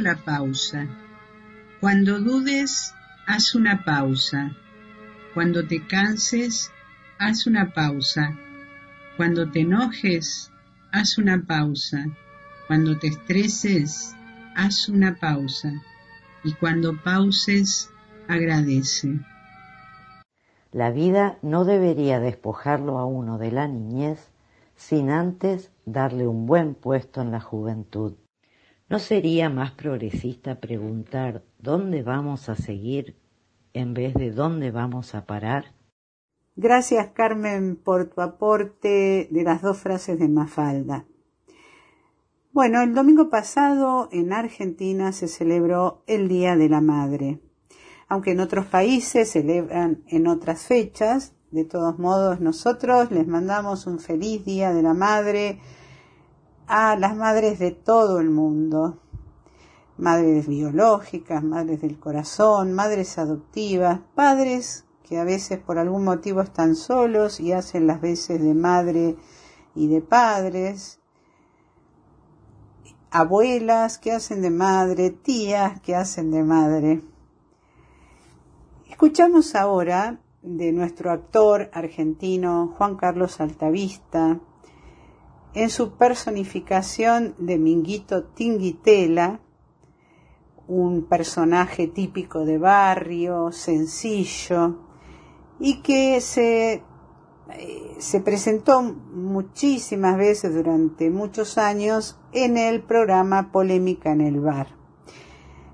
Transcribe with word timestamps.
La 0.00 0.16
pausa. 0.16 0.88
Cuando 1.80 2.18
dudes, 2.18 2.94
haz 3.26 3.54
una 3.54 3.84
pausa. 3.84 4.52
Cuando 5.34 5.66
te 5.66 5.86
canses, 5.86 6.72
haz 7.18 7.46
una 7.46 7.72
pausa. 7.72 8.36
Cuando 9.16 9.50
te 9.50 9.60
enojes, 9.60 10.50
haz 10.90 11.16
una 11.18 11.42
pausa. 11.46 12.06
Cuando 12.66 12.98
te 12.98 13.08
estreses, 13.08 14.16
haz 14.56 14.88
una 14.88 15.14
pausa. 15.14 15.72
Y 16.42 16.54
cuando 16.54 17.00
pauses, 17.00 17.90
agradece. 18.26 19.20
La 20.72 20.90
vida 20.90 21.38
no 21.42 21.64
debería 21.64 22.18
despojarlo 22.18 22.98
a 22.98 23.04
uno 23.04 23.38
de 23.38 23.52
la 23.52 23.68
niñez 23.68 24.32
sin 24.74 25.10
antes 25.10 25.70
darle 25.84 26.26
un 26.26 26.46
buen 26.46 26.74
puesto 26.74 27.22
en 27.22 27.30
la 27.30 27.40
juventud. 27.40 28.14
¿No 28.88 28.98
sería 28.98 29.48
más 29.48 29.72
progresista 29.72 30.60
preguntar 30.60 31.42
dónde 31.58 32.02
vamos 32.02 32.50
a 32.50 32.54
seguir 32.54 33.16
en 33.72 33.94
vez 33.94 34.12
de 34.14 34.30
dónde 34.30 34.70
vamos 34.70 35.14
a 35.14 35.24
parar? 35.24 35.74
Gracias 36.54 37.08
Carmen 37.14 37.76
por 37.76 38.10
tu 38.10 38.20
aporte 38.20 39.26
de 39.30 39.42
las 39.42 39.62
dos 39.62 39.78
frases 39.78 40.18
de 40.18 40.28
Mafalda. 40.28 41.06
Bueno, 42.52 42.82
el 42.82 42.94
domingo 42.94 43.30
pasado 43.30 44.08
en 44.12 44.32
Argentina 44.32 45.12
se 45.12 45.28
celebró 45.28 46.04
el 46.06 46.28
Día 46.28 46.54
de 46.54 46.68
la 46.68 46.80
Madre. 46.80 47.40
Aunque 48.06 48.32
en 48.32 48.40
otros 48.40 48.66
países 48.66 49.30
celebran 49.30 50.04
en 50.08 50.28
otras 50.28 50.66
fechas, 50.66 51.34
de 51.50 51.64
todos 51.64 51.98
modos 51.98 52.40
nosotros 52.40 53.10
les 53.10 53.26
mandamos 53.26 53.86
un 53.86 53.98
feliz 53.98 54.44
Día 54.44 54.74
de 54.74 54.82
la 54.82 54.94
Madre 54.94 55.58
a 56.66 56.96
las 56.96 57.16
madres 57.16 57.58
de 57.58 57.70
todo 57.70 58.20
el 58.20 58.30
mundo, 58.30 59.00
madres 59.96 60.46
biológicas, 60.46 61.42
madres 61.42 61.80
del 61.80 61.98
corazón, 61.98 62.72
madres 62.72 63.18
adoptivas, 63.18 64.00
padres 64.14 64.84
que 65.02 65.18
a 65.18 65.24
veces 65.24 65.58
por 65.58 65.78
algún 65.78 66.04
motivo 66.04 66.40
están 66.40 66.74
solos 66.74 67.38
y 67.38 67.52
hacen 67.52 67.86
las 67.86 68.00
veces 68.00 68.42
de 68.42 68.54
madre 68.54 69.16
y 69.74 69.88
de 69.88 70.00
padres, 70.00 71.00
abuelas 73.10 73.98
que 73.98 74.12
hacen 74.12 74.40
de 74.42 74.50
madre, 74.50 75.10
tías 75.10 75.80
que 75.80 75.94
hacen 75.94 76.30
de 76.30 76.42
madre. 76.42 77.02
Escuchamos 78.88 79.54
ahora 79.54 80.20
de 80.42 80.72
nuestro 80.72 81.10
actor 81.10 81.70
argentino 81.72 82.74
Juan 82.78 82.96
Carlos 82.96 83.40
Altavista, 83.40 84.40
en 85.54 85.70
su 85.70 85.92
personificación 85.92 87.34
de 87.38 87.58
Minguito 87.58 88.24
Tinguitela, 88.24 89.40
un 90.66 91.06
personaje 91.06 91.86
típico 91.86 92.44
de 92.44 92.58
barrio, 92.58 93.52
sencillo, 93.52 94.78
y 95.60 95.80
que 95.82 96.20
se, 96.20 96.82
eh, 97.52 97.96
se 97.98 98.20
presentó 98.20 98.82
muchísimas 98.82 100.16
veces 100.16 100.54
durante 100.54 101.10
muchos 101.10 101.58
años 101.58 102.18
en 102.32 102.56
el 102.58 102.82
programa 102.82 103.52
Polémica 103.52 104.10
en 104.10 104.22
el 104.22 104.40
Bar. 104.40 104.68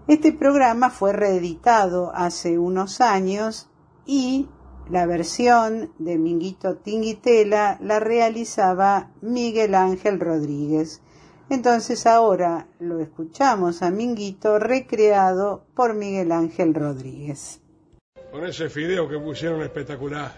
Este 0.06 0.32
programa 0.32 0.90
fue 0.90 1.12
reeditado 1.12 2.12
hace 2.14 2.58
unos 2.58 3.00
años 3.00 3.70
y 4.04 4.48
la 4.90 5.06
versión 5.06 5.92
de 5.98 6.18
Minguito 6.18 6.76
Tinguitela 6.76 7.78
la 7.80 8.00
realizaba 8.00 9.10
Miguel 9.20 9.76
Ángel 9.76 10.18
Rodríguez. 10.18 11.00
Entonces 11.48 12.06
ahora 12.06 12.66
lo 12.80 12.98
escuchamos 12.98 13.82
a 13.82 13.90
Minguito 13.90 14.58
recreado 14.58 15.64
por 15.74 15.94
Miguel 15.94 16.32
Ángel 16.32 16.74
Rodríguez. 16.74 17.60
Con 18.32 18.44
ese 18.44 18.68
fideo 18.68 19.08
que 19.08 19.18
pusieron 19.18 19.62
espectacular, 19.62 20.32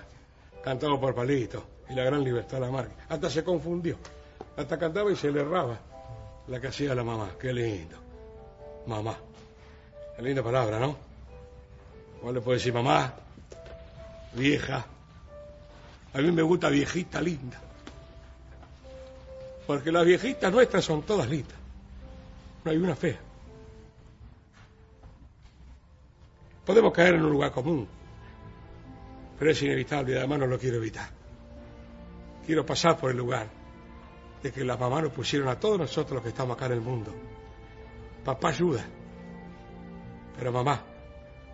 cantado 0.63 1.01
por 1.01 1.15
Palito 1.15 1.65
y 1.89 1.95
la 1.95 2.05
gran 2.05 2.23
libertad 2.23 2.59
de 2.59 2.67
la 2.67 2.71
marca. 2.71 3.07
Hasta 3.09 3.31
se 3.31 3.43
confundió. 3.43 3.97
Hasta 4.57 4.79
cantaba 4.79 5.11
y 5.11 5.17
se 5.17 5.31
le 5.31 5.41
erraba 5.41 5.79
la 6.49 6.61
que 6.61 6.67
hacía 6.69 6.95
la 6.95 7.05
mamá. 7.05 7.31
Qué 7.41 7.55
lindo. 7.55 7.97
Mamá. 8.87 9.17
Qué 10.17 10.23
linda 10.23 10.43
palabra, 10.43 10.79
¿no? 10.79 10.97
¿Cuál 12.21 12.35
le 12.35 12.41
puede 12.43 12.59
decir 12.59 12.75
mamá? 12.75 13.15
Vieja. 14.35 14.85
A 16.15 16.19
mí 16.19 16.31
me 16.31 16.43
gusta 16.43 16.69
viejita 16.69 17.21
linda. 17.21 17.61
Porque 19.67 19.93
las 19.93 20.05
viejitas 20.05 20.53
nuestras 20.53 20.85
son 20.85 21.03
todas 21.03 21.29
lindas. 21.29 21.57
No 22.65 22.71
hay 22.71 22.77
una 22.77 22.97
fea. 22.97 23.19
Podemos 26.65 26.93
caer 26.93 27.15
en 27.15 27.25
un 27.25 27.33
lugar 27.33 27.51
común, 27.51 27.89
pero 29.39 29.51
es 29.51 29.63
inevitable 29.63 30.13
y 30.13 30.17
además 30.17 30.39
no 30.41 30.47
lo 30.47 30.59
quiero 30.59 30.77
evitar. 30.77 31.09
Quiero 32.47 32.65
pasar 32.65 32.97
por 32.99 33.11
el 33.11 33.17
lugar 33.17 33.49
de 34.43 34.53
que 34.53 34.65
las 34.65 34.79
mamás 34.79 35.05
nos 35.05 35.13
pusieron 35.13 35.49
a 35.49 35.59
todos 35.59 35.79
nosotros 35.79 36.15
los 36.15 36.23
que 36.23 36.29
estamos 36.29 36.57
acá 36.57 36.67
en 36.67 36.73
el 36.73 36.81
mundo. 36.81 37.13
Papá 38.25 38.51
ayuda, 38.51 38.85
pero 40.39 40.53
mamá, 40.53 40.83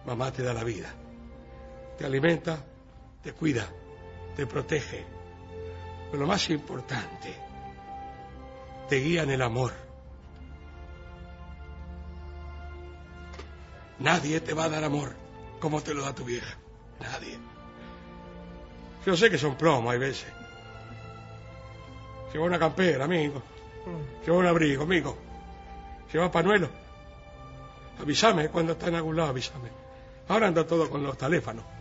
mamá 0.04 0.30
te 0.30 0.42
da 0.42 0.52
la 0.52 0.64
vida 0.64 0.94
te 1.98 2.06
alimenta, 2.06 2.64
te 3.22 3.32
cuida, 3.32 3.68
te 4.36 4.46
protege. 4.46 5.04
Pero 6.10 6.22
lo 6.22 6.28
más 6.28 6.48
importante, 6.48 7.34
te 8.88 8.96
guía 8.96 9.24
en 9.24 9.30
el 9.30 9.42
amor. 9.42 9.72
Nadie 13.98 14.40
te 14.40 14.54
va 14.54 14.64
a 14.64 14.68
dar 14.68 14.84
amor 14.84 15.12
como 15.60 15.82
te 15.82 15.92
lo 15.92 16.02
da 16.02 16.14
tu 16.14 16.24
vieja. 16.24 16.56
Nadie. 17.00 17.36
Yo 19.04 19.16
sé 19.16 19.28
que 19.28 19.38
son 19.38 19.56
plomos 19.56 19.92
hay 19.92 19.98
veces. 19.98 20.32
Lleva 22.32 22.44
una 22.44 22.60
campera, 22.60 23.04
amigo. 23.06 23.42
Lleva 24.24 24.38
un 24.38 24.46
abrigo, 24.46 24.84
amigo. 24.84 25.18
Lleva 26.12 26.30
panuelo. 26.30 26.68
Avísame 28.00 28.50
cuando 28.50 28.72
está 28.72 28.86
en 28.86 28.94
algún 28.94 29.16
lado, 29.16 29.30
avísame. 29.30 29.70
Ahora 30.28 30.46
anda 30.46 30.64
todo 30.64 30.88
con 30.88 31.02
los 31.02 31.18
teléfonos 31.18 31.77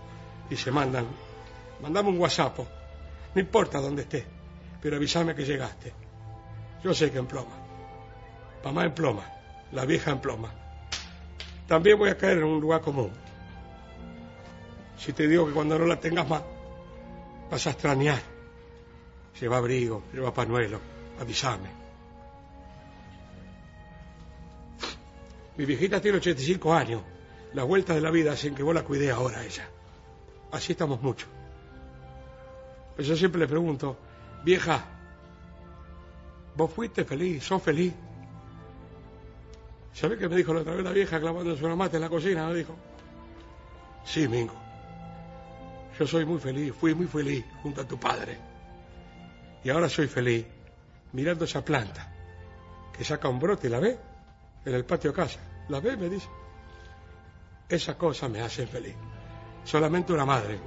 y 0.49 0.55
se 0.55 0.71
mandan. 0.71 1.07
Mandame 1.81 2.09
un 2.09 2.19
WhatsApp, 2.19 2.57
no 3.33 3.41
importa 3.41 3.79
dónde 3.79 4.03
esté, 4.03 4.25
pero 4.81 4.95
avísame 4.95 5.35
que 5.35 5.45
llegaste. 5.45 5.93
Yo 6.83 6.93
sé 6.93 7.11
que 7.11 7.19
en 7.19 7.27
ploma. 7.27 7.55
Mamá 8.63 8.85
en 8.85 8.93
ploma, 8.93 9.23
la 9.71 9.85
vieja 9.85 10.11
en 10.11 10.19
ploma. 10.19 10.51
También 11.67 11.97
voy 11.97 12.09
a 12.09 12.17
caer 12.17 12.39
en 12.39 12.45
un 12.45 12.61
lugar 12.61 12.81
común. 12.81 13.11
Si 14.97 15.13
te 15.13 15.27
digo 15.27 15.45
que 15.45 15.53
cuando 15.53 15.77
no 15.77 15.85
la 15.85 15.99
tengas 15.99 16.27
más, 16.27 16.41
vas 17.49 17.67
a 17.67 17.71
extrañar. 17.71 18.21
Lleva 19.39 19.57
abrigo, 19.57 20.03
lleva 20.11 20.33
panuelo, 20.33 20.79
avísame. 21.19 21.69
Mi 25.57 25.65
viejita 25.65 26.01
tiene 26.01 26.17
85 26.17 26.73
años. 26.73 27.01
Las 27.53 27.65
vueltas 27.65 27.95
de 27.95 28.01
la 28.01 28.11
vida 28.11 28.33
hacen 28.33 28.53
que 28.53 28.63
vos 28.63 28.75
la 28.75 28.83
cuidé 28.83 29.11
ahora 29.11 29.39
a 29.39 29.45
ella. 29.45 29.69
Así 30.51 30.71
estamos 30.71 31.01
mucho. 31.01 31.27
Pues 32.95 33.07
yo 33.07 33.15
siempre 33.15 33.39
le 33.39 33.47
pregunto, 33.47 33.97
vieja, 34.43 34.83
vos 36.55 36.71
fuiste 36.71 37.05
feliz, 37.05 37.43
sos 37.43 37.61
feliz. 37.61 37.93
¿Sabés 39.93 40.19
qué 40.19 40.29
me 40.29 40.35
dijo 40.35 40.53
la 40.53 40.61
otra 40.61 40.75
vez 40.75 40.83
la 40.83 40.91
vieja 40.91 41.19
clavándose 41.19 41.63
una 41.65 41.75
mate 41.75 41.97
en 41.97 42.01
la 42.01 42.09
cocina? 42.09 42.47
Me 42.47 42.55
dijo, 42.55 42.75
sí, 44.03 44.27
Mingo, 44.27 44.53
yo 45.97 46.05
soy 46.05 46.25
muy 46.25 46.39
feliz, 46.39 46.73
fui 46.73 46.93
muy 46.93 47.07
feliz 47.07 47.43
junto 47.63 47.81
a 47.81 47.87
tu 47.87 47.99
padre. 47.99 48.37
Y 49.63 49.69
ahora 49.69 49.89
soy 49.89 50.07
feliz 50.07 50.45
mirando 51.13 51.45
esa 51.45 51.63
planta 51.63 52.13
que 52.95 53.03
saca 53.03 53.27
un 53.27 53.39
brote, 53.39 53.69
¿la 53.69 53.79
ve? 53.79 53.97
En 54.65 54.73
el 54.73 54.85
patio 54.85 55.13
casa. 55.13 55.39
¿La 55.69 55.79
ve? 55.79 55.95
Me 55.97 56.09
dice. 56.09 56.27
Esas 57.69 57.95
cosas 57.95 58.29
me 58.29 58.41
hacen 58.41 58.67
feliz. 58.67 58.95
Solamente 59.67 60.13
una 60.13 60.23
madre, 60.23 60.57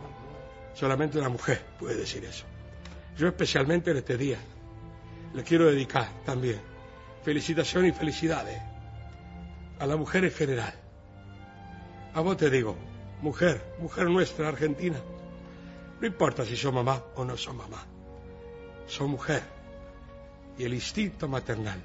solamente 0.74 1.18
una 1.18 1.30
mujer 1.30 1.64
puede 1.78 1.96
decir 1.96 2.22
eso. 2.22 2.44
Yo 3.16 3.28
especialmente 3.28 3.92
en 3.92 3.96
este 3.96 4.18
día 4.18 4.36
le 5.32 5.42
quiero 5.42 5.70
dedicar 5.70 6.06
también 6.26 6.60
felicitación 7.24 7.86
y 7.86 7.92
felicidades 7.92 8.60
a 9.78 9.86
la 9.86 9.96
mujer 9.96 10.26
en 10.26 10.32
general. 10.32 10.74
A 12.12 12.20
vos 12.20 12.36
te 12.36 12.50
digo, 12.50 12.76
mujer, 13.22 13.74
mujer 13.78 14.06
nuestra, 14.10 14.48
argentina, 14.48 15.00
no 15.98 16.06
importa 16.06 16.44
si 16.44 16.54
son 16.54 16.74
mamá 16.74 17.02
o 17.14 17.24
no 17.24 17.38
son 17.38 17.56
mamá, 17.56 17.86
son 18.86 19.12
mujer. 19.12 19.42
Y 20.58 20.64
el 20.64 20.74
instinto 20.74 21.26
maternal 21.26 21.82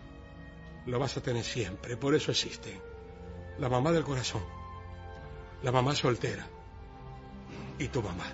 lo 0.85 0.99
vas 0.99 1.15
a 1.15 1.21
tener 1.21 1.45
siempre, 1.45 1.95
por 1.95 2.13
eso 2.13 2.31
existe. 2.31 2.77
La 3.57 3.69
mamá 3.69 3.93
del 3.93 4.03
corazón, 4.03 4.43
la 5.63 5.71
mamá 5.71 5.95
soltera 5.95 6.45
y 7.79 7.87
tu 7.87 8.01
mamá. 8.01 8.25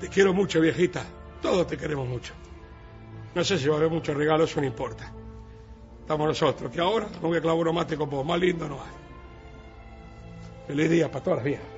Te 0.00 0.08
quiero 0.08 0.32
mucho, 0.32 0.60
viejita. 0.60 1.04
Todos 1.42 1.66
te 1.66 1.76
queremos 1.76 2.08
mucho. 2.08 2.34
No 3.34 3.44
sé 3.44 3.58
si 3.58 3.68
va 3.68 3.74
a 3.74 3.78
haber 3.78 3.90
muchos 3.90 4.16
regalos, 4.16 4.50
eso 4.50 4.60
no 4.60 4.66
importa. 4.66 5.12
Estamos 6.00 6.26
nosotros, 6.26 6.70
que 6.72 6.80
ahora 6.80 7.08
no 7.20 7.28
voy 7.28 7.38
a 7.38 7.40
clavar 7.40 7.68
un 7.68 7.74
mate 7.74 7.96
con. 7.96 8.26
Más 8.26 8.40
lindo 8.40 8.68
no 8.68 8.76
hay. 8.76 8.90
Feliz 10.66 10.90
día 10.90 11.10
para 11.10 11.24
todas 11.24 11.38
las 11.38 11.44
viejas. 11.44 11.77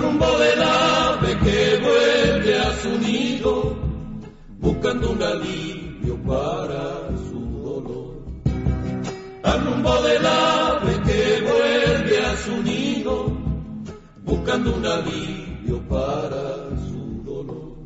rumbo 0.00 0.38
del 0.38 0.62
ave 0.62 1.38
que 1.38 1.78
vuelve 1.78 2.58
a 2.58 2.72
su 2.82 2.98
nido, 2.98 3.76
buscando 4.58 5.10
un 5.12 5.22
alivio 5.22 6.16
para 6.26 7.08
su 7.28 7.40
dolor. 7.62 8.24
Al 9.42 9.64
rumbo 9.64 10.02
del 10.02 10.26
ave 10.26 10.92
que 11.06 11.22
vuelve 11.50 12.18
a 12.18 12.36
su 12.36 12.62
nido, 12.62 13.26
buscando 14.24 14.74
un 14.74 14.86
alivio 14.86 15.80
para 15.88 16.44
su 16.88 17.22
dolor. 17.24 17.76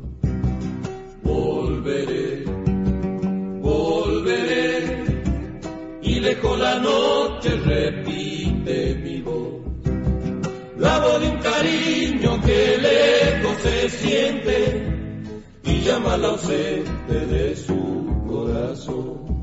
Volveré, 1.23 2.45
volveré, 3.61 5.05
y 6.01 6.19
lejos 6.19 6.59
la 6.59 6.79
noche 6.79 7.49
repite 7.65 8.95
mi 9.03 9.21
voz 9.21 9.54
clavo 10.85 11.17
de 11.17 11.27
un 11.29 11.37
cariño 11.39 12.41
que 12.41 12.77
lejos 12.77 13.57
se 13.63 13.89
siente 13.89 14.55
y 15.63 15.81
llama 15.81 16.15
la 16.15 16.27
ausente 16.27 17.19
de 17.33 17.55
su 17.55 17.81
corazón. 18.27 19.41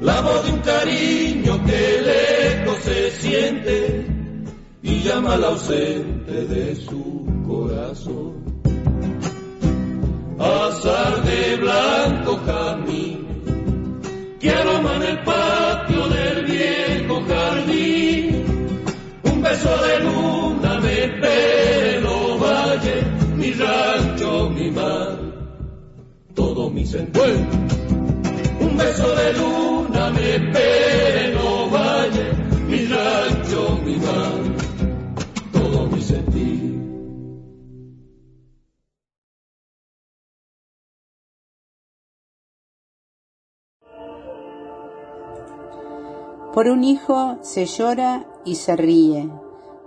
La 0.00 0.22
voz 0.22 0.46
de 0.46 0.52
un 0.52 0.60
cariño 0.60 1.52
que 1.66 1.82
lejos 2.12 2.78
se 2.78 3.10
siente 3.10 4.06
y 4.82 5.02
llama 5.02 5.36
la 5.36 5.48
ausente 5.48 6.36
de 6.54 6.76
su 6.76 7.26
corazón. 7.46 8.32
Azar 10.38 11.24
de 11.24 11.56
blanco 11.56 12.40
camino 12.46 13.28
que 14.40 14.50
aroma 14.50 14.96
en 14.96 15.02
el 15.02 15.18
patio 15.24 15.87
beso 19.48 19.74
de 19.86 19.98
luna, 20.00 20.80
mi 20.84 21.20
pelo 21.20 22.38
valle, 22.38 22.96
mi 23.36 23.50
rancho, 23.52 24.50
mi 24.50 24.70
mar, 24.70 25.18
todo 26.34 26.70
mis 26.70 26.92
encuentros. 26.94 27.72
Un 28.60 28.76
beso 28.76 29.08
de 29.20 29.32
luna, 29.40 30.10
mi 30.10 30.32
pelo 30.52 31.70
valle, 31.70 32.26
mi 32.68 32.80
rancho, 32.92 33.78
mi 33.84 33.96
mar, 33.96 34.38
todo 35.52 35.86
mi 35.86 36.02
sentir. 36.02 36.58
Por 46.52 46.68
un 46.68 46.82
hijo 46.82 47.38
se 47.42 47.66
llora 47.66 48.26
y 48.48 48.54
se 48.54 48.76
ríe, 48.76 49.28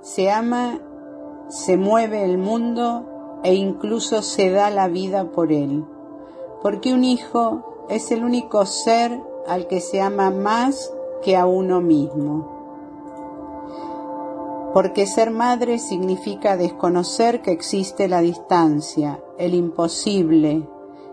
se 0.02 0.30
ama, 0.30 0.80
se 1.50 1.78
mueve 1.78 2.24
el 2.24 2.38
mundo 2.38 3.40
e 3.44 3.56
incluso 3.56 4.22
se 4.22 4.52
da 4.52 4.70
la 4.70 4.88
vida 4.88 5.32
por 5.32 5.52
él. 5.52 5.84
Porque 6.62 6.94
un 6.94 7.04
hijo 7.04 7.88
es 7.90 8.12
el 8.12 8.24
único 8.24 8.66
ser 8.68 9.20
al 9.48 9.68
que 9.68 9.82
se 9.82 10.00
ama 10.00 10.30
más 10.30 10.94
que 11.24 11.36
a 11.36 11.48
uno 11.48 11.82
mismo. 11.82 12.62
Porque 14.74 15.08
ser 15.08 15.32
madre 15.32 15.80
significa 15.80 16.56
desconocer 16.56 17.42
que 17.42 17.52
existe 17.52 18.08
la 18.08 18.22
distancia, 18.22 19.22
el 19.38 19.56
imposible, 19.56 20.70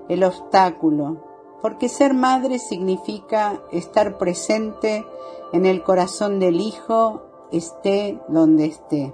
el 0.09 0.23
obstáculo. 0.23 1.25
Porque 1.63 1.89
ser 1.89 2.15
madre 2.15 2.59
significa 2.59 3.61
estar 3.73 4.19
presente 4.19 5.05
en 5.53 5.67
el 5.67 5.83
corazón 5.83 6.39
del 6.39 6.61
hijo, 6.61 7.23
esté 7.53 8.21
donde 8.29 8.67
esté. 8.67 9.13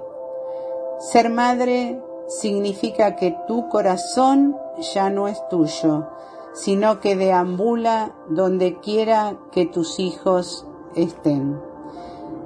Ser 0.98 1.30
madre 1.30 2.00
significa 2.28 3.16
que 3.16 3.36
tu 3.46 3.68
corazón 3.68 4.56
ya 4.94 5.10
no 5.10 5.28
es 5.28 5.40
tuyo, 5.48 6.08
sino 6.54 7.00
que 7.00 7.16
deambula 7.16 8.14
donde 8.28 8.80
quiera 8.80 9.36
que 9.52 9.66
tus 9.66 9.98
hijos 9.98 10.66
estén. 10.94 11.60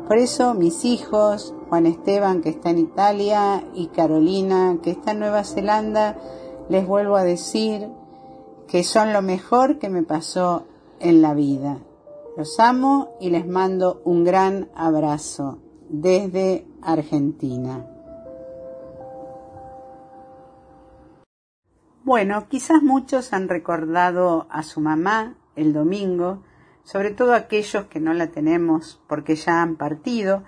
Por 0.06 0.16
eso 0.16 0.54
mis 0.54 0.84
hijos, 0.84 1.54
Juan 1.68 1.86
Esteban 1.86 2.40
que 2.40 2.48
está 2.48 2.70
en 2.70 2.78
Italia 2.78 3.64
y 3.74 3.88
Carolina 3.88 4.78
que 4.82 4.90
está 4.90 5.12
en 5.12 5.20
Nueva 5.20 5.44
Zelanda, 5.44 6.16
les 6.68 6.86
vuelvo 6.86 7.16
a 7.16 7.24
decir 7.24 7.88
que 8.66 8.84
son 8.84 9.12
lo 9.12 9.22
mejor 9.22 9.78
que 9.78 9.88
me 9.88 10.02
pasó 10.02 10.64
en 11.00 11.22
la 11.22 11.34
vida. 11.34 11.78
Los 12.36 12.58
amo 12.60 13.16
y 13.20 13.30
les 13.30 13.46
mando 13.46 14.00
un 14.04 14.24
gran 14.24 14.70
abrazo 14.74 15.58
desde 15.88 16.66
Argentina. 16.82 17.84
Bueno, 22.04 22.48
quizás 22.48 22.82
muchos 22.82 23.32
han 23.32 23.48
recordado 23.48 24.46
a 24.50 24.62
su 24.62 24.80
mamá 24.80 25.34
el 25.56 25.72
domingo, 25.72 26.42
sobre 26.82 27.10
todo 27.10 27.34
aquellos 27.34 27.84
que 27.84 28.00
no 28.00 28.14
la 28.14 28.28
tenemos 28.28 29.02
porque 29.08 29.36
ya 29.36 29.60
han 29.60 29.76
partido. 29.76 30.44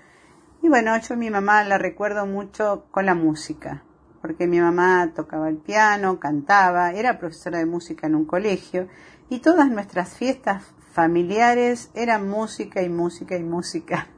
Y 0.63 0.69
bueno, 0.69 0.99
yo 0.99 1.15
a 1.15 1.19
mi 1.19 1.29
mamá 1.29 1.65
la 1.65 1.77
recuerdo 1.77 2.25
mucho 2.25 2.87
con 2.91 3.05
la 3.05 3.15
música, 3.15 3.83
porque 4.23 4.47
mi 4.47 4.59
mamá 4.61 5.13
tocaba 5.15 5.49
el 5.49 5.59
piano, 5.59 6.19
cantaba, 6.19 6.93
era 6.93 7.19
profesora 7.19 7.59
de 7.59 7.67
música 7.67 8.07
en 8.07 8.15
un 8.15 8.25
colegio 8.25 8.89
y 9.29 9.41
todas 9.41 9.71
nuestras 9.71 10.17
fiestas 10.17 10.65
familiares 10.93 11.91
eran 11.95 12.29
música 12.29 12.83
y 12.83 12.89
música 12.89 13.37
y 13.37 13.43
música. 13.43 14.09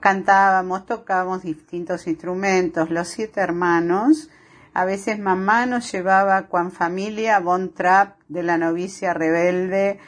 Cantábamos, 0.00 0.86
tocábamos 0.86 1.42
distintos 1.42 2.06
instrumentos, 2.06 2.90
los 2.90 3.08
siete 3.08 3.40
hermanos, 3.40 4.30
a 4.78 4.84
veces 4.84 5.18
mamá 5.18 5.66
nos 5.66 5.90
llevaba 5.90 6.46
con 6.46 6.70
familia 6.70 7.34
a 7.34 7.40
Bon 7.40 7.74
Trapp 7.74 8.20
de 8.28 8.44
la 8.44 8.58
novicia 8.58 9.12
rebelde. 9.12 9.98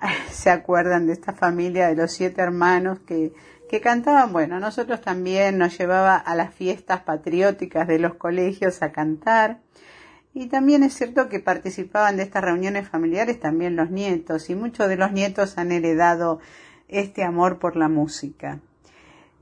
¿Se 0.30 0.48
acuerdan 0.48 1.08
de 1.08 1.14
esta 1.14 1.32
familia 1.32 1.88
de 1.88 1.96
los 1.96 2.12
siete 2.12 2.40
hermanos 2.40 3.00
que, 3.00 3.32
que 3.68 3.80
cantaban? 3.80 4.32
Bueno, 4.32 4.60
nosotros 4.60 5.00
también 5.00 5.58
nos 5.58 5.76
llevaba 5.76 6.14
a 6.14 6.36
las 6.36 6.54
fiestas 6.54 7.00
patrióticas 7.00 7.88
de 7.88 7.98
los 7.98 8.14
colegios 8.14 8.80
a 8.82 8.92
cantar. 8.92 9.58
Y 10.34 10.46
también 10.46 10.84
es 10.84 10.94
cierto 10.94 11.28
que 11.28 11.40
participaban 11.40 12.16
de 12.16 12.22
estas 12.22 12.44
reuniones 12.44 12.88
familiares 12.88 13.40
también 13.40 13.74
los 13.74 13.90
nietos 13.90 14.50
y 14.50 14.54
muchos 14.54 14.88
de 14.88 14.96
los 14.96 15.10
nietos 15.10 15.58
han 15.58 15.72
heredado 15.72 16.38
este 16.86 17.24
amor 17.24 17.58
por 17.58 17.74
la 17.74 17.88
música. 17.88 18.60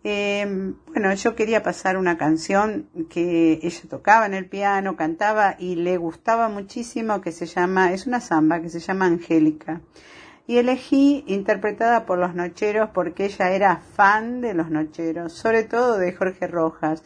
Eh, 0.02 0.72
bueno, 0.86 1.12
yo 1.12 1.36
quería 1.36 1.62
pasar 1.62 1.98
una 1.98 2.16
canción 2.16 2.88
que 3.10 3.60
ella 3.62 3.80
tocaba 3.88 4.24
en 4.24 4.32
el 4.32 4.46
piano, 4.48 4.96
cantaba 4.96 5.56
y 5.58 5.74
le 5.76 5.98
gustaba 5.98 6.48
muchísimo, 6.48 7.20
que 7.20 7.32
se 7.32 7.46
llama, 7.46 7.92
es 7.92 8.06
una 8.06 8.20
samba 8.20 8.60
que 8.62 8.70
se 8.70 8.80
llama 8.80 9.06
Angélica. 9.06 9.82
Y 10.46 10.56
elegí 10.56 11.22
interpretada 11.28 12.06
por 12.06 12.18
los 12.18 12.34
Nocheros 12.34 12.90
porque 12.92 13.26
ella 13.26 13.52
era 13.52 13.76
fan 13.76 14.40
de 14.40 14.54
los 14.54 14.70
Nocheros, 14.70 15.32
sobre 15.32 15.64
todo 15.64 15.98
de 15.98 16.12
Jorge 16.12 16.46
Rojas, 16.48 17.04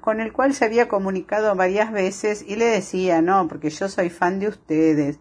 con 0.00 0.20
el 0.20 0.32
cual 0.32 0.54
se 0.54 0.66
había 0.66 0.88
comunicado 0.88 1.54
varias 1.56 1.90
veces 1.90 2.44
y 2.46 2.56
le 2.56 2.66
decía, 2.66 3.22
no, 3.22 3.48
porque 3.48 3.70
yo 3.70 3.88
soy 3.88 4.10
fan 4.10 4.38
de 4.38 4.48
ustedes. 4.48 5.18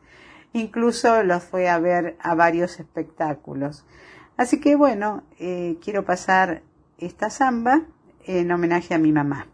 Incluso 0.53 1.23
los 1.23 1.43
fue 1.43 1.69
a 1.69 1.79
ver 1.79 2.17
a 2.19 2.35
varios 2.35 2.79
espectáculos. 2.79 3.85
Así 4.37 4.59
que 4.59 4.75
bueno, 4.75 5.23
eh, 5.39 5.77
quiero 5.83 6.05
pasar 6.05 6.61
esta 6.97 7.29
samba 7.29 7.81
en 8.25 8.51
homenaje 8.51 8.93
a 8.93 8.97
mi 8.97 9.11
mamá. 9.11 9.47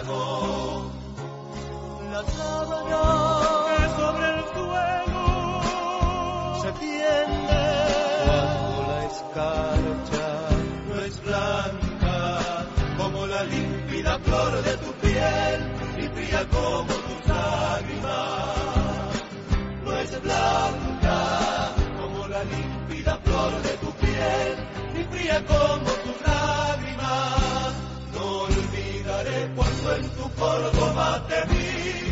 Relámpago. 0.00 0.90
La 2.10 2.22
sábana 2.24 3.02
que 3.76 3.86
sobre 4.00 4.26
el 4.34 4.42
suelo 4.54 5.26
se 6.62 6.72
tiende 6.72 7.64
bajo 8.26 8.84
la 8.88 9.04
escarcha 9.06 10.28
no 10.88 10.94
es 11.02 11.22
blanca 11.22 12.38
como 12.96 13.26
la 13.26 13.42
límpida 13.44 14.18
flor 14.18 14.62
de 14.62 14.76
tu 14.76 14.92
piel 14.94 15.72
ni 15.96 16.08
fría 16.08 16.46
como 16.50 16.92
tus 16.92 17.26
lágrimas. 17.28 19.22
No 19.84 19.92
es 19.98 20.22
blanca 20.22 21.72
como 22.00 22.28
la 22.28 22.44
límpida 22.44 23.16
flor 23.24 23.62
de 23.62 23.76
tu 23.78 23.90
piel 23.92 24.56
ni 24.94 25.04
fría 25.04 25.44
como 25.46 25.90
tus 26.04 26.20
lágrimas. 26.26 27.81
Tu 29.82 30.28
Córdoba 30.38 31.26
te 31.28 31.40
vi 31.48 32.11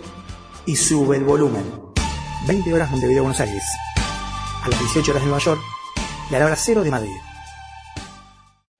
y 0.65 0.75
sube 0.75 1.17
el 1.17 1.23
volumen. 1.23 1.63
20 2.47 2.73
horas 2.73 2.91
Montevideo, 2.91 3.23
Buenos 3.23 3.39
Aires. 3.39 3.63
A 4.63 4.69
las 4.69 4.79
18 4.79 5.11
horas 5.11 5.23
de 5.23 5.29
Nueva 5.29 5.43
York 5.43 5.61
y 6.29 6.35
a 6.35 6.39
la 6.39 6.45
hora 6.45 6.55
cero 6.55 6.83
de 6.83 6.91
Madrid. 6.91 7.17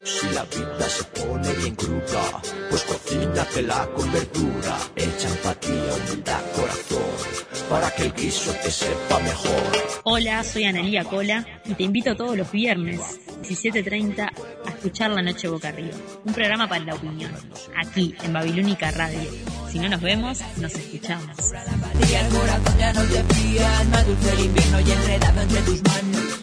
Si 0.04 0.30
la 0.30 0.44
vida 0.46 0.90
se 0.90 1.04
pone 1.04 1.54
bien 1.54 1.76
cruda, 1.76 2.42
pues 2.70 2.84
cocínatela 2.84 3.88
con 3.96 4.12
verdura, 4.12 4.78
echa 4.96 5.28
empatía, 5.28 5.94
humildad, 5.96 6.42
corazón, 6.56 7.41
para 7.72 7.90
que 7.92 8.04
el 8.04 8.14
guiso 8.14 8.52
te 8.62 8.70
sepa 8.70 9.18
mejor. 9.20 9.64
Hola, 10.04 10.44
soy 10.44 10.66
Analía 10.66 11.06
Cola 11.06 11.46
y 11.64 11.74
te 11.74 11.84
invito 11.84 12.18
todos 12.18 12.36
los 12.36 12.52
viernes, 12.52 13.00
17.30, 13.44 14.30
a 14.66 14.70
escuchar 14.70 15.12
La 15.12 15.22
Noche 15.22 15.48
Boca 15.48 15.70
Arriba, 15.70 15.96
un 16.26 16.34
programa 16.34 16.68
para 16.68 16.84
la 16.84 16.96
opinión, 16.96 17.32
aquí 17.78 18.14
en 18.24 18.34
Babilónica 18.34 18.92
Radio. 18.92 19.30
Si 19.72 19.80
no 19.80 19.88
nos 19.88 20.02
vemos, 20.02 20.40
nos 20.58 20.76
escuchamos. 20.76 21.38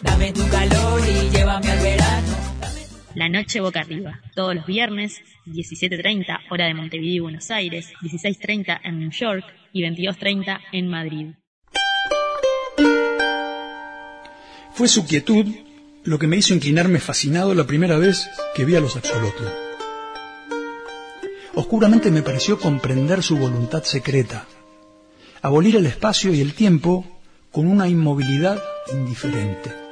Dame 0.01 0.33
tu 0.33 0.49
calor 0.49 1.01
y 1.07 1.29
llévame 1.29 1.71
al 1.71 1.79
verano. 1.79 2.49
La 3.15 3.27
Noche 3.27 3.59
Boca 3.59 3.79
Arriba, 3.79 4.21
todos 4.35 4.53
los 4.53 4.67
viernes, 4.67 5.21
17.30, 5.47 6.41
hora 6.51 6.67
de 6.67 6.75
Montevideo 6.75 7.15
y 7.15 7.19
Buenos 7.19 7.49
Aires, 7.49 7.91
16.30 8.03 8.81
en 8.83 8.99
New 8.99 9.09
York 9.09 9.43
y 9.73 9.81
22.30 9.81 10.59
en 10.71 10.87
Madrid. 10.87 11.27
Fue 14.73 14.87
su 14.87 15.07
quietud 15.07 15.47
lo 16.03 16.19
que 16.19 16.27
me 16.27 16.37
hizo 16.37 16.53
inclinarme 16.53 16.99
fascinado 16.99 17.55
la 17.55 17.65
primera 17.65 17.97
vez 17.97 18.29
que 18.55 18.63
vi 18.63 18.75
a 18.75 18.79
los 18.79 18.95
axolotl. 18.95 19.43
Oscuramente 21.55 22.11
me 22.11 22.21
pareció 22.21 22.59
comprender 22.59 23.23
su 23.23 23.37
voluntad 23.37 23.83
secreta, 23.83 24.45
abolir 25.41 25.75
el 25.75 25.87
espacio 25.87 26.31
y 26.31 26.41
el 26.41 26.53
tiempo 26.53 27.19
con 27.51 27.67
una 27.67 27.89
inmovilidad 27.89 28.61
indiferente. 28.93 29.88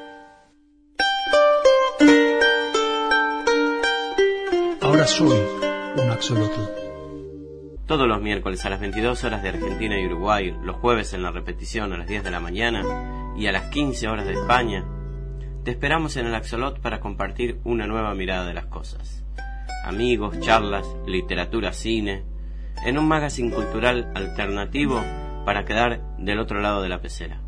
Soy 5.05 5.39
un 5.95 6.09
axolotl. 6.09 6.61
Todos 7.85 8.07
los 8.07 8.21
miércoles 8.21 8.65
a 8.65 8.69
las 8.69 8.79
22 8.79 9.23
horas 9.23 9.43
de 9.43 9.49
Argentina 9.49 9.97
y 9.99 10.05
Uruguay, 10.05 10.55
los 10.63 10.75
jueves 10.77 11.13
en 11.13 11.21
la 11.21 11.31
repetición 11.31 11.93
a 11.93 11.97
las 11.97 12.07
10 12.07 12.23
de 12.23 12.31
la 12.31 12.39
mañana 12.39 13.33
y 13.37 13.47
a 13.47 13.51
las 13.51 13.69
15 13.69 14.07
horas 14.07 14.25
de 14.25 14.33
España, 14.33 14.85
te 15.63 15.71
esperamos 15.71 16.17
en 16.17 16.25
el 16.25 16.35
Axolot 16.35 16.81
para 16.81 16.99
compartir 16.99 17.59
una 17.63 17.85
nueva 17.87 18.13
mirada 18.15 18.45
de 18.45 18.53
las 18.53 18.65
cosas. 18.65 19.23
Amigos, 19.85 20.39
charlas, 20.39 20.87
literatura, 21.05 21.73
cine, 21.73 22.23
en 22.85 22.97
un 22.97 23.07
magazine 23.07 23.51
cultural 23.51 24.11
alternativo 24.15 25.01
para 25.45 25.63
quedar 25.63 26.01
del 26.17 26.39
otro 26.39 26.59
lado 26.59 26.81
de 26.81 26.89
la 26.89 27.01
pecera. 27.01 27.46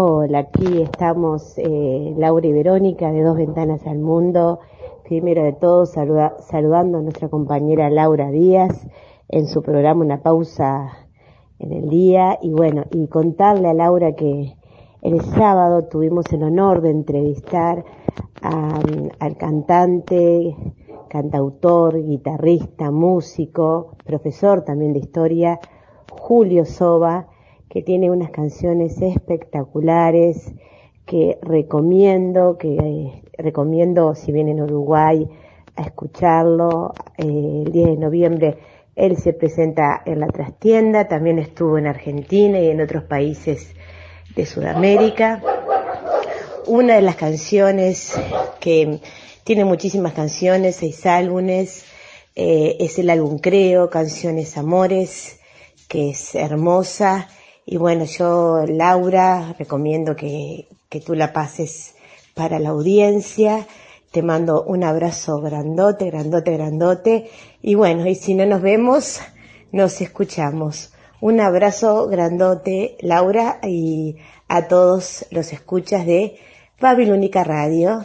Hola, 0.00 0.38
aquí 0.38 0.80
estamos 0.80 1.58
eh, 1.58 2.14
Laura 2.16 2.46
y 2.46 2.52
Verónica 2.52 3.10
de 3.10 3.20
Dos 3.24 3.36
Ventanas 3.36 3.84
al 3.84 3.98
Mundo. 3.98 4.60
Primero 5.02 5.42
de 5.42 5.54
todo 5.54 5.86
saluda, 5.86 6.36
saludando 6.38 6.98
a 6.98 7.02
nuestra 7.02 7.28
compañera 7.28 7.90
Laura 7.90 8.30
Díaz 8.30 8.86
en 9.28 9.48
su 9.48 9.60
programa 9.60 10.04
Una 10.04 10.22
Pausa 10.22 11.08
en 11.58 11.72
el 11.72 11.88
Día. 11.88 12.38
Y 12.40 12.52
bueno, 12.52 12.84
y 12.92 13.08
contarle 13.08 13.66
a 13.66 13.74
Laura 13.74 14.12
que 14.12 14.54
el 15.02 15.20
sábado 15.20 15.88
tuvimos 15.88 16.32
el 16.32 16.44
honor 16.44 16.80
de 16.80 16.90
entrevistar 16.90 17.84
a, 18.40 18.78
al 19.18 19.36
cantante, 19.36 20.54
cantautor, 21.08 22.00
guitarrista, 22.04 22.92
músico, 22.92 23.96
profesor 24.06 24.62
también 24.62 24.92
de 24.92 25.00
historia, 25.00 25.58
Julio 26.08 26.66
Soba, 26.66 27.26
que 27.68 27.82
tiene 27.82 28.10
unas 28.10 28.30
canciones 28.30 29.00
espectaculares 29.00 30.52
que 31.04 31.38
recomiendo, 31.42 32.58
que 32.58 32.76
eh, 32.76 33.22
recomiendo 33.36 34.14
si 34.14 34.32
vienen 34.32 34.60
a 34.60 34.64
Uruguay 34.64 35.28
a 35.76 35.82
escucharlo. 35.82 36.92
Eh, 37.16 37.62
el 37.66 37.72
10 37.72 37.86
de 37.86 37.96
noviembre 37.96 38.58
él 38.98 39.16
se 39.16 39.32
presenta 39.32 40.02
en 40.04 40.18
la 40.18 40.26
trastienda, 40.26 41.06
también 41.06 41.38
estuvo 41.38 41.78
en 41.78 41.86
Argentina 41.86 42.58
y 42.58 42.68
en 42.68 42.80
otros 42.80 43.04
países 43.04 43.76
de 44.34 44.44
Sudamérica. 44.44 45.40
Una 46.66 46.96
de 46.96 47.02
las 47.02 47.14
canciones 47.14 48.20
que 48.58 49.00
tiene 49.44 49.64
muchísimas 49.64 50.14
canciones, 50.14 50.76
seis 50.76 51.06
álbumes, 51.06 51.84
eh, 52.34 52.76
es 52.80 52.98
el 52.98 53.08
álbum 53.08 53.38
Creo, 53.38 53.88
Canciones 53.88 54.58
Amores, 54.58 55.38
que 55.86 56.10
es 56.10 56.34
hermosa. 56.34 57.28
Y 57.70 57.76
bueno, 57.76 58.06
yo, 58.06 58.64
Laura, 58.66 59.54
recomiendo 59.58 60.16
que, 60.16 60.68
que 60.88 61.02
tú 61.02 61.14
la 61.14 61.34
pases 61.34 61.96
para 62.32 62.58
la 62.58 62.70
audiencia. 62.70 63.66
Te 64.10 64.22
mando 64.22 64.62
un 64.62 64.84
abrazo 64.84 65.42
grandote, 65.42 66.06
grandote, 66.06 66.52
grandote. 66.54 67.30
Y 67.60 67.74
bueno, 67.74 68.06
y 68.06 68.14
si 68.14 68.32
no 68.32 68.46
nos 68.46 68.62
vemos, 68.62 69.20
nos 69.70 70.00
escuchamos. 70.00 70.94
Un 71.20 71.40
abrazo 71.40 72.08
grandote, 72.08 72.96
Laura, 73.02 73.60
y 73.62 74.16
a 74.48 74.66
todos 74.66 75.26
los 75.30 75.52
escuchas 75.52 76.06
de 76.06 76.38
Babilónica 76.80 77.44
Radio. 77.44 78.02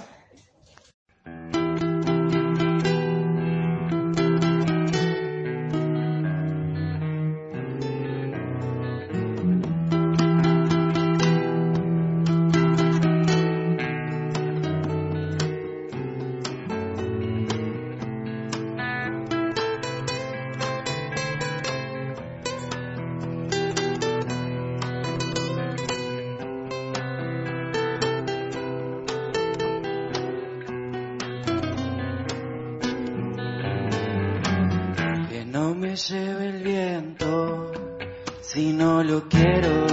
Lleve 35.96 36.48
el 36.50 36.64
viento 36.64 37.72
si 38.42 38.74
no 38.74 39.04
lo 39.04 39.28
quiero. 39.30 39.86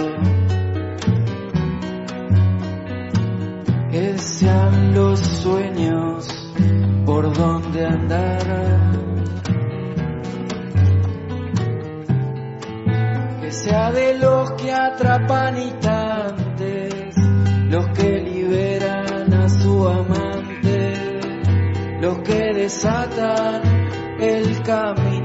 Que 3.91 4.19
sean 4.19 4.95
los 4.95 5.19
sueños 5.19 6.27
por 7.05 7.35
donde 7.35 7.87
andar. 7.87 8.41
Que 13.43 13.53
sea 13.53 13.93
de 13.93 14.19
los 14.19 14.53
que 14.53 14.73
atrapan 14.73 15.59
instantes, 15.59 17.15
los 17.69 17.87
que 17.89 18.21
liberan 18.21 19.35
a 19.35 19.49
su 19.49 19.87
amante, 19.87 21.21
los 22.01 22.19
que 22.21 22.55
desatan 22.55 23.63
el 24.21 24.63
caminar. 24.63 25.20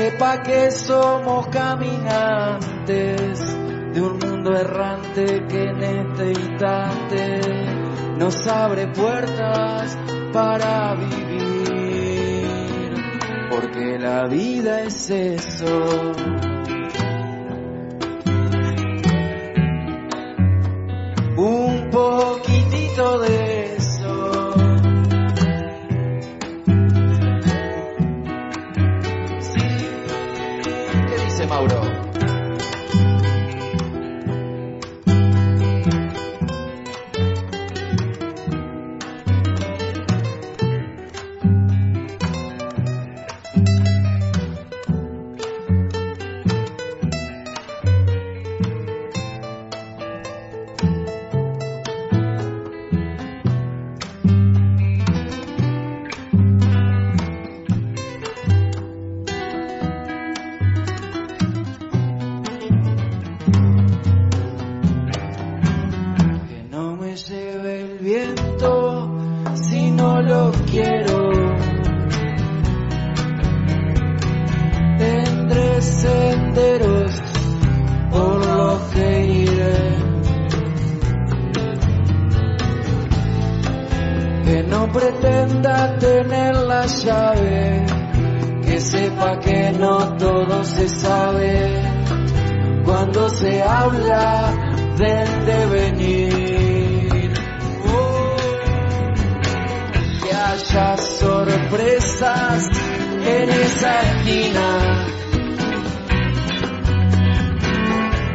Sepa 0.00 0.42
que 0.42 0.70
somos 0.70 1.48
caminantes 1.48 3.38
de 3.92 4.00
un 4.00 4.18
mundo 4.18 4.56
errante 4.56 5.44
que 5.46 5.64
en 5.64 5.82
este 5.82 6.30
instante 6.30 7.40
nos 8.16 8.46
abre 8.46 8.86
puertas 8.86 9.98
para 10.32 10.94
vivir, 10.94 12.48
porque 13.50 13.98
la 13.98 14.26
vida 14.26 14.84
es 14.84 15.10
eso. 15.10 16.49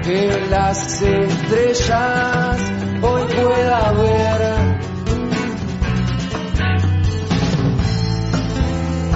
Que 0.05 0.47
las 0.51 1.01
estrellas 1.01 2.57
hoy 3.01 3.23
pueda 3.23 3.91
ver. 3.93 4.77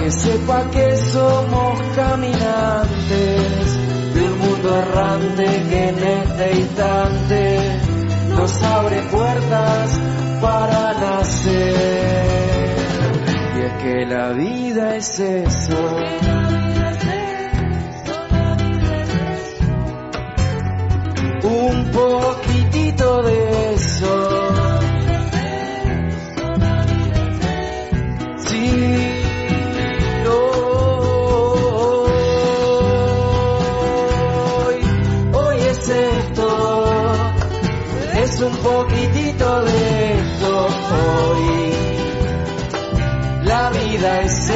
Que 0.00 0.10
sepa 0.10 0.68
que 0.72 0.96
somos 0.96 1.80
caminantes 1.94 3.78
de 4.14 4.20
un 4.20 4.38
mundo 4.40 4.76
errante 4.78 5.44
que 5.68 5.88
en 5.90 6.02
este 6.02 6.58
instante 6.58 7.80
nos 8.30 8.62
abre 8.62 9.00
puertas 9.12 9.90
para 10.40 10.94
nacer. 10.94 12.49
Es 13.60 13.72
que 13.82 14.06
la 14.06 14.32
vida 14.32 14.96
es 14.96 15.20
eso. 15.20 15.76
Un 21.42 21.90
poquitito 21.92 23.22
de 23.22 23.74
eso. 23.74 24.50
Sí. 28.38 28.70
Hoy, 34.64 34.80
hoy 35.34 35.56
es 35.68 35.88
esto, 35.90 36.84
es 38.22 38.40
un 38.40 38.56
poquitito 38.56 39.62
de 39.64 40.12
esto 40.14 40.66
hoy. 40.94 41.99
La 43.60 43.68
vida 43.68 44.22
es 44.22 44.50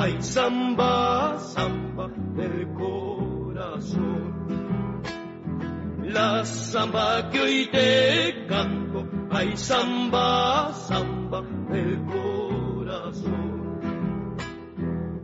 ay 0.00 0.16
samba, 0.22 1.38
samba 1.38 2.08
del 2.34 2.72
corazón. 2.72 4.30
la 6.02 6.44
samba 6.44 7.28
que 7.30 7.40
hoy 7.40 7.68
te 7.70 8.46
canto, 8.48 9.06
ay 9.30 9.56
samba, 9.56 10.72
samba 10.72 11.42
del 11.68 12.02
corazón. 12.06 13.50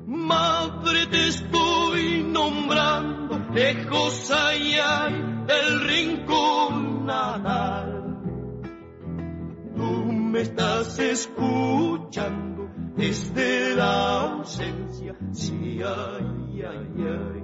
Madre 0.07 1.07
te 1.07 1.29
estoy 1.29 2.23
nombrando, 2.23 3.41
lejos 3.55 4.31
allá 4.31 5.09
del 5.47 5.81
rincón 5.89 7.07
natal. 7.07 8.19
Tú 9.75 10.13
me 10.13 10.41
estás 10.43 10.99
escuchando 10.99 12.57
desde 12.97 13.75
la 13.77 14.23
ausencia, 14.23 15.15
sí, 15.33 15.81
ay, 15.85 16.63
ay, 16.63 16.89
ay. 16.97 17.43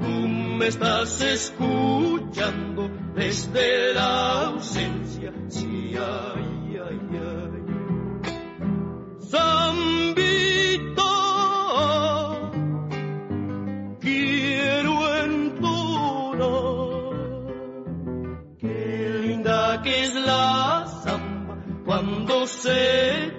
Tú 0.00 0.28
me 0.28 0.66
estás 0.68 1.20
escuchando 1.20 2.88
desde 3.14 3.94
la 3.94 4.46
ausencia, 4.46 5.32
sí, 5.48 5.94
ay, 5.96 6.78
ay, 6.88 7.00
ay. 7.12 7.64
Zambito, 9.28 11.02
quiero 14.00 15.16
entonar, 15.24 16.44
qué 18.60 19.18
linda 19.22 19.82
que 19.82 20.04
es 20.04 20.14
la 20.14 20.86
samba 21.02 21.58
cuando 21.84 22.46
se 22.46 23.33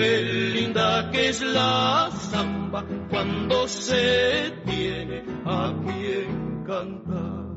Qué 0.00 0.22
linda 0.54 1.10
que 1.12 1.28
es 1.28 1.42
la 1.42 2.10
samba 2.10 2.86
cuando 3.10 3.68
se 3.68 4.50
tiene 4.64 5.24
a 5.44 5.74
quien 5.84 6.64
cantar. 6.66 7.49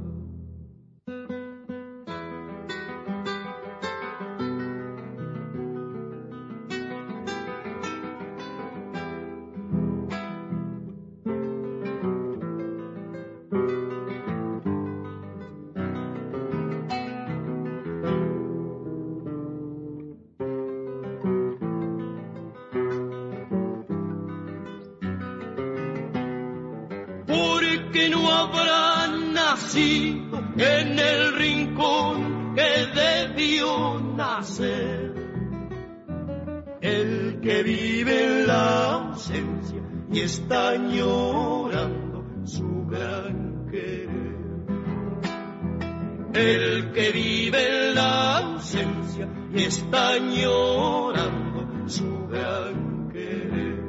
Ausencia 49.73 49.79
y 49.79 49.79
está 49.79 50.09
añorando 50.13 51.89
su 51.89 52.27
gran 52.27 53.09
querer. 53.11 53.79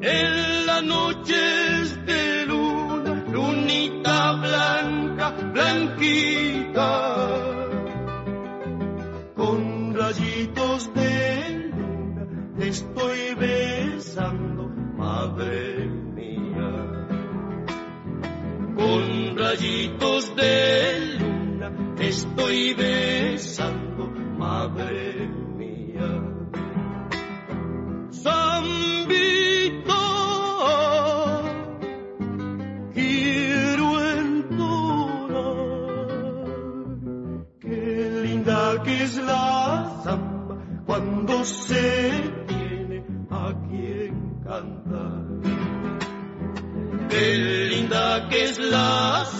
En 0.00 0.66
las 0.66 0.82
noches 0.82 2.06
de 2.06 2.46
luna, 2.46 3.24
lunita 3.30 4.32
blanca, 4.32 5.30
blanquita, 5.52 7.16
con 9.36 9.94
rayitos 9.94 10.94
de 10.94 11.70
luna, 11.74 12.26
te 12.58 12.68
estoy 12.68 13.34
besando, 13.34 14.68
madre 14.96 15.86
mía. 15.86 16.70
Con 18.76 19.36
rayitos 19.36 20.34
de 20.36 21.16
luna, 21.18 21.94
te 21.96 22.08
estoy 22.08 22.74
besando, 22.74 23.19
mía. 25.56 26.08
Zambito, 28.12 30.02
quiero 32.94 33.86
entonar, 34.18 35.56
qué 37.60 38.22
linda 38.24 38.82
que 38.84 39.02
es 39.04 39.16
la 39.16 40.00
samba 40.04 40.56
cuando 40.86 41.44
se 41.44 42.10
tiene 42.46 43.04
a 43.30 43.54
quien 43.68 44.14
cantar. 44.44 45.26
Qué 47.08 47.34
linda 47.70 48.28
que 48.28 48.44
es 48.44 48.58
la 48.58 49.24
samba 49.24 49.39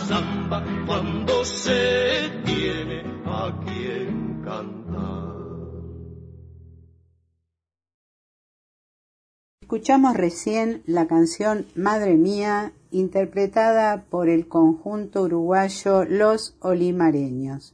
Escuchamos 9.71 10.17
recién 10.17 10.83
la 10.85 11.07
canción 11.07 11.65
Madre 11.77 12.17
Mía, 12.17 12.73
interpretada 12.91 14.05
por 14.11 14.29
el 14.29 14.49
conjunto 14.49 15.23
uruguayo 15.23 16.05
Los 16.07 16.55
Olimareños. 16.59 17.73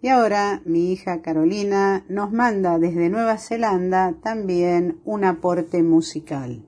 Y 0.00 0.06
ahora 0.06 0.62
mi 0.64 0.92
hija 0.92 1.22
Carolina 1.22 2.06
nos 2.08 2.30
manda 2.30 2.78
desde 2.78 3.08
Nueva 3.08 3.38
Zelanda 3.38 4.14
también 4.22 5.00
un 5.04 5.24
aporte 5.24 5.82
musical. 5.82 6.64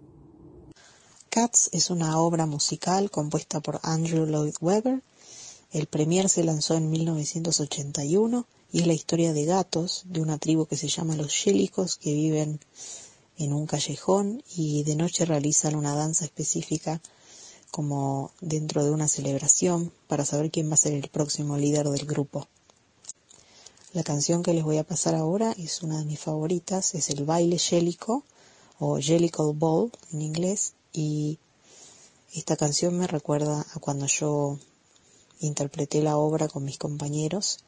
Cats 1.30 1.70
es 1.72 1.90
una 1.90 2.18
obra 2.18 2.46
musical 2.46 3.12
compuesta 3.12 3.60
por 3.60 3.78
Andrew 3.84 4.26
Lloyd 4.26 4.56
Webber. 4.60 5.04
El 5.70 5.86
premier 5.86 6.28
se 6.28 6.42
lanzó 6.42 6.74
en 6.74 6.90
1981 6.90 8.44
y 8.72 8.80
es 8.80 8.88
la 8.88 8.92
historia 8.92 9.32
de 9.32 9.44
gatos 9.44 10.02
de 10.08 10.20
una 10.20 10.36
tribu 10.38 10.66
que 10.66 10.76
se 10.76 10.88
llama 10.88 11.14
los 11.14 11.30
Shélicos 11.30 11.96
que 11.96 12.12
viven 12.12 12.58
en 13.38 13.52
un 13.52 13.66
callejón 13.66 14.42
y 14.56 14.82
de 14.82 14.96
noche 14.96 15.24
realizan 15.24 15.76
una 15.76 15.94
danza 15.94 16.24
específica 16.24 17.00
como 17.70 18.32
dentro 18.40 18.84
de 18.84 18.90
una 18.90 19.08
celebración 19.08 19.92
para 20.08 20.24
saber 20.24 20.50
quién 20.50 20.68
va 20.68 20.74
a 20.74 20.78
ser 20.78 20.94
el 20.94 21.08
próximo 21.08 21.56
líder 21.56 21.88
del 21.88 22.04
grupo. 22.06 22.48
La 23.92 24.02
canción 24.02 24.42
que 24.42 24.52
les 24.52 24.64
voy 24.64 24.78
a 24.78 24.84
pasar 24.84 25.14
ahora 25.14 25.52
es 25.56 25.82
una 25.82 25.98
de 25.98 26.04
mis 26.04 26.18
favoritas, 26.18 26.94
es 26.94 27.10
el 27.10 27.24
baile 27.24 27.58
Jellico 27.58 28.24
o 28.78 28.98
Jellicle 28.98 29.52
Ball 29.54 29.90
en 30.12 30.22
inglés 30.22 30.74
y 30.92 31.38
esta 32.34 32.56
canción 32.56 32.98
me 32.98 33.06
recuerda 33.06 33.64
a 33.72 33.78
cuando 33.78 34.06
yo 34.06 34.58
interpreté 35.40 36.02
la 36.02 36.16
obra 36.16 36.48
con 36.48 36.64
mis 36.64 36.78
compañeros 36.78 37.60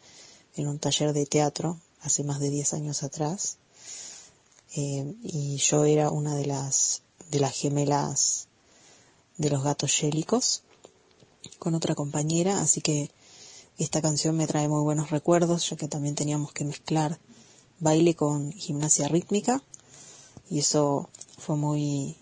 en 0.57 0.67
un 0.67 0.79
taller 0.79 1.13
de 1.13 1.27
teatro 1.27 1.79
hace 2.03 2.25
más 2.25 2.41
de 2.41 2.51
10 2.51 2.75
años 2.75 3.03
atrás 3.03 3.59
eh, 4.77 5.15
y 5.23 5.57
yo 5.57 5.85
era 5.85 6.11
una 6.11 6.35
de 6.35 6.47
las 6.47 7.03
de 7.31 7.41
las 7.41 7.53
gemelas 7.53 8.49
de 9.37 9.51
los 9.51 9.63
gatos 9.63 10.01
yélicos 10.01 10.63
con 11.59 11.75
otra 11.75 11.95
compañera 11.95 12.61
así 12.61 12.81
que 12.81 13.11
esta 13.79 14.03
canción 14.03 14.37
me 14.37 14.47
trae 14.47 14.69
muy 14.69 14.83
buenos 14.83 15.11
recuerdos 15.11 15.69
ya 15.69 15.77
que 15.77 15.89
también 15.89 16.15
teníamos 16.15 16.53
que 16.53 16.65
mezclar 16.65 17.19
baile 17.79 18.15
con 18.15 18.53
gimnasia 18.53 19.09
rítmica 19.09 19.63
y 20.51 20.59
eso 20.59 21.09
fue 21.39 21.57
muy 21.57 22.17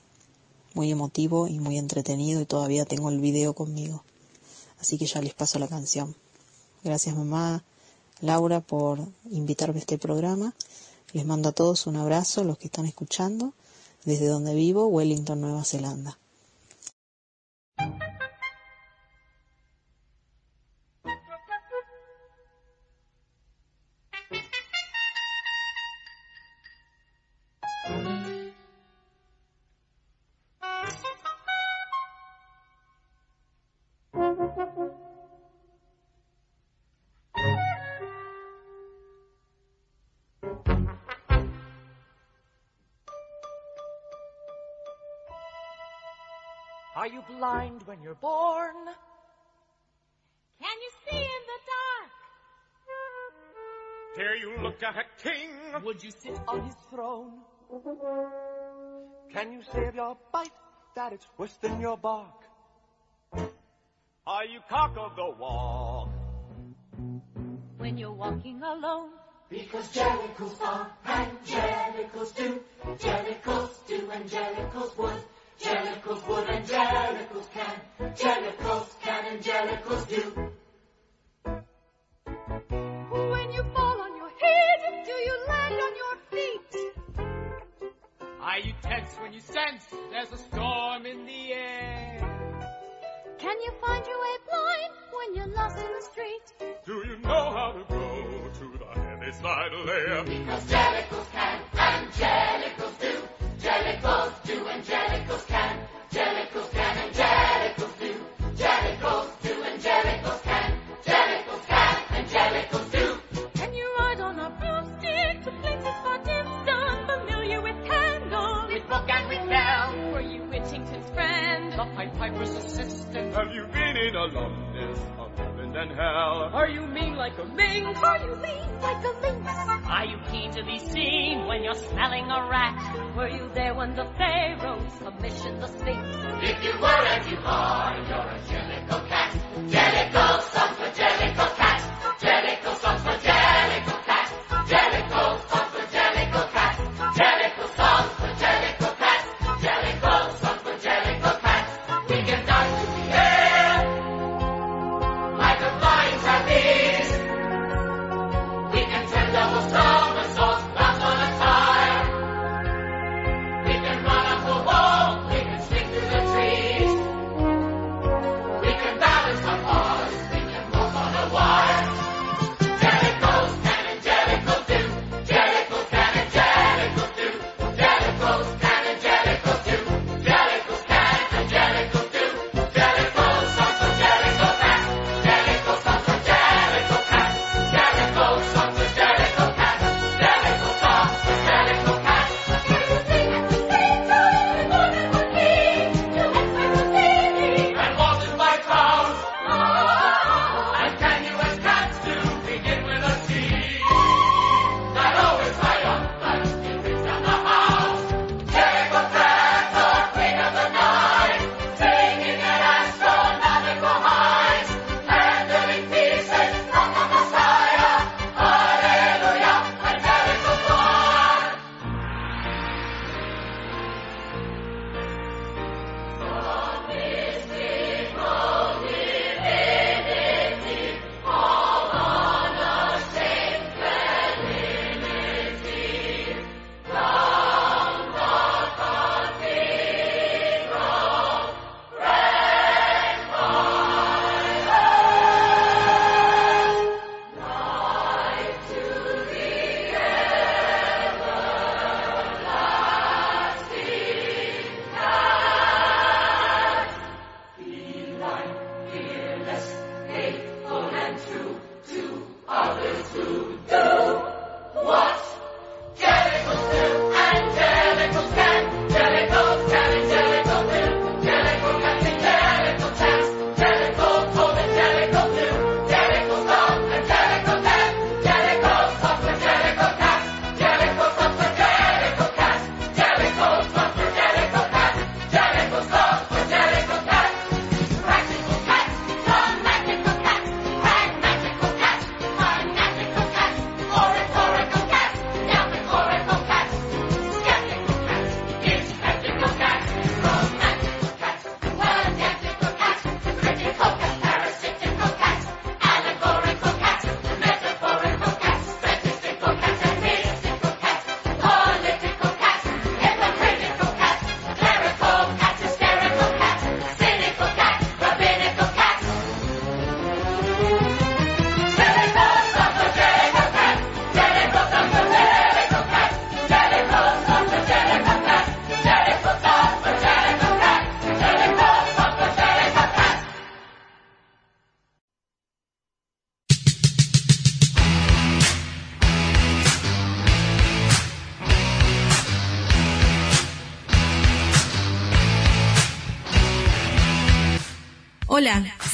muy 0.75 0.91
emotivo 0.93 1.49
y 1.49 1.59
muy 1.59 1.77
entretenido 1.79 2.41
y 2.41 2.47
todavía 2.47 2.85
tengo 2.85 3.09
el 3.09 3.21
video 3.21 3.55
conmigo. 3.55 4.05
Así 4.79 4.97
que 4.97 5.07
ya 5.07 5.21
les 5.21 5.35
paso 5.35 5.59
la 5.59 5.67
canción. 5.67 6.15
Gracias 6.85 7.17
mamá 7.17 7.65
Laura 8.21 8.61
por 8.61 9.01
invitarme 9.31 9.79
a 9.79 9.81
este 9.81 9.99
programa 9.99 10.55
les 11.13 11.25
mando 11.25 11.49
a 11.49 11.53
todos 11.53 11.87
un 11.87 11.97
abrazo, 11.97 12.45
los 12.45 12.59
que 12.59 12.67
están 12.67 12.87
escuchando, 12.87 13.55
desde 14.05 14.27
donde 14.27 14.55
vivo, 14.55 14.87
Wellington, 14.87 15.41
Nueva 15.41 15.65
Zelanda. 15.65 16.19
when 47.99 48.05
you're 48.05 48.15
born. 48.15 48.75
Can 50.61 50.77
you 50.83 50.91
see 51.05 51.19
in 51.19 51.43
the 51.51 51.61
dark? 51.73 52.11
Dare 54.17 54.37
you 54.37 54.63
look 54.63 54.83
at 54.83 54.97
a 54.97 55.05
king? 55.23 55.51
Would 55.85 56.03
you 56.03 56.11
sit 56.11 56.39
on 56.47 56.65
his 56.65 56.75
throne? 56.91 57.33
Can 59.33 59.53
you 59.53 59.63
save 59.73 59.95
your 59.95 60.17
bite 60.33 60.53
that 60.95 61.13
it's 61.13 61.27
worse 61.37 61.57
than 61.61 61.81
your 61.81 61.97
bark? 61.97 62.35
Are 64.27 64.45
you 64.45 64.61
cock 64.69 64.97
of 64.97 65.17
the 65.17 65.35
walk? 65.39 66.09
When 67.79 67.99
you're 67.99 68.13
walking 68.13 68.63
alone. 68.63 69.11
Because 69.49 69.91
Jericho's 69.93 70.53
far 70.55 70.91
and 71.05 71.39
Jericho. 71.45 71.78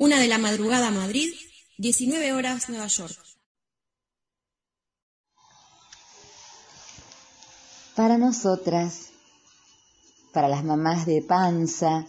Una 0.00 0.18
de 0.18 0.28
la 0.28 0.38
madrugada, 0.38 0.90
Madrid. 0.90 1.28
19 1.76 2.32
horas, 2.32 2.70
Nueva 2.70 2.86
York. 2.86 3.18
Para 7.94 8.16
nosotras, 8.16 9.10
para 10.32 10.48
las 10.48 10.64
mamás 10.64 11.04
de 11.04 11.20
panza, 11.20 12.06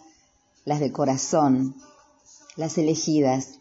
las 0.64 0.80
de 0.80 0.94
corazón, 0.94 1.76
las 2.56 2.78
elegidas, 2.78 3.60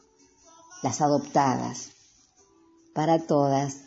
las 0.85 1.01
adoptadas, 1.01 1.91
para 2.95 3.26
todas, 3.26 3.78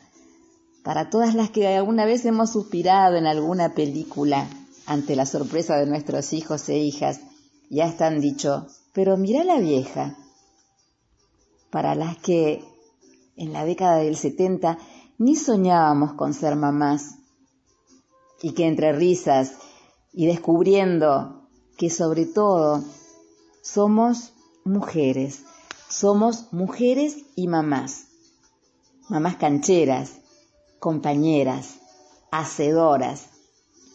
para 0.84 1.10
todas 1.10 1.36
las 1.36 1.52
que 1.52 1.70
alguna 1.70 2.04
vez 2.04 2.26
hemos 2.26 2.52
suspirado 2.52 3.16
en 3.16 3.28
alguna 3.28 3.76
película 3.76 4.50
ante 4.88 5.16
la 5.16 5.26
sorpresa 5.26 5.78
de 5.78 5.86
nuestros 5.86 6.34
hijos 6.34 6.68
e 6.68 6.80
hijas, 6.80 7.22
ya 7.70 7.86
están 7.86 8.20
dicho, 8.20 8.68
pero 8.91 9.16
mira 9.16 9.46
la 9.46 9.60
vieja. 9.60 10.18
Para 11.74 11.95
las 11.95 12.19
que 12.19 12.63
en 13.36 13.51
la 13.51 13.65
década 13.65 13.97
del 13.97 14.15
70 14.15 14.78
ni 15.17 15.36
soñábamos 15.36 16.13
con 16.13 16.36
ser 16.36 16.55
mamás 16.55 17.15
y 18.43 18.51
que 18.53 18.67
entre 18.67 18.93
risas 18.93 19.53
y 20.11 20.28
descubriendo 20.28 21.47
que 21.76 21.89
sobre 21.89 22.28
todo 22.28 22.84
somos 23.63 24.34
mujeres, 24.63 25.45
somos 25.89 26.53
mujeres 26.53 27.17
y 27.36 27.47
mamás, 27.47 28.05
mamás 29.09 29.38
cancheras, 29.38 30.19
compañeras, 30.78 31.80
hacedoras 32.30 33.30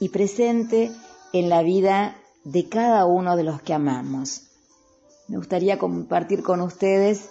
y 0.01 0.09
presente 0.09 0.91
en 1.33 1.49
la 1.49 1.63
vida 1.63 2.17
de 2.43 2.69
cada 2.69 3.07
uno 3.07 3.37
de 3.37 3.45
los 3.45 3.63
que 3.63 3.73
amamos. 3.73 4.49
Me 5.29 5.37
gustaría 5.37 5.79
compartir 5.79 6.43
con 6.43 6.61
ustedes 6.61 7.31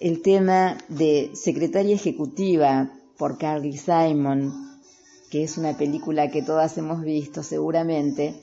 el 0.00 0.22
tema 0.22 0.78
de 0.88 1.30
Secretaria 1.34 1.94
Ejecutiva 1.94 2.90
por 3.18 3.36
Carly 3.36 3.76
Simon, 3.76 4.80
que 5.30 5.44
es 5.44 5.58
una 5.58 5.76
película 5.76 6.30
que 6.30 6.42
todas 6.42 6.78
hemos 6.78 7.02
visto 7.02 7.42
seguramente, 7.42 8.34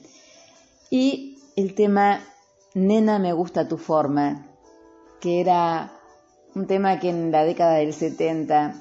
y 0.88 1.38
el 1.56 1.74
tema 1.74 2.20
Nena 2.74 3.18
me 3.18 3.32
gusta 3.32 3.66
tu 3.66 3.76
forma, 3.76 4.46
que 5.20 5.40
era 5.40 5.92
un 6.54 6.68
tema 6.68 7.00
que 7.00 7.10
en 7.10 7.32
la 7.32 7.42
década 7.42 7.74
del 7.74 7.92
70, 7.92 8.74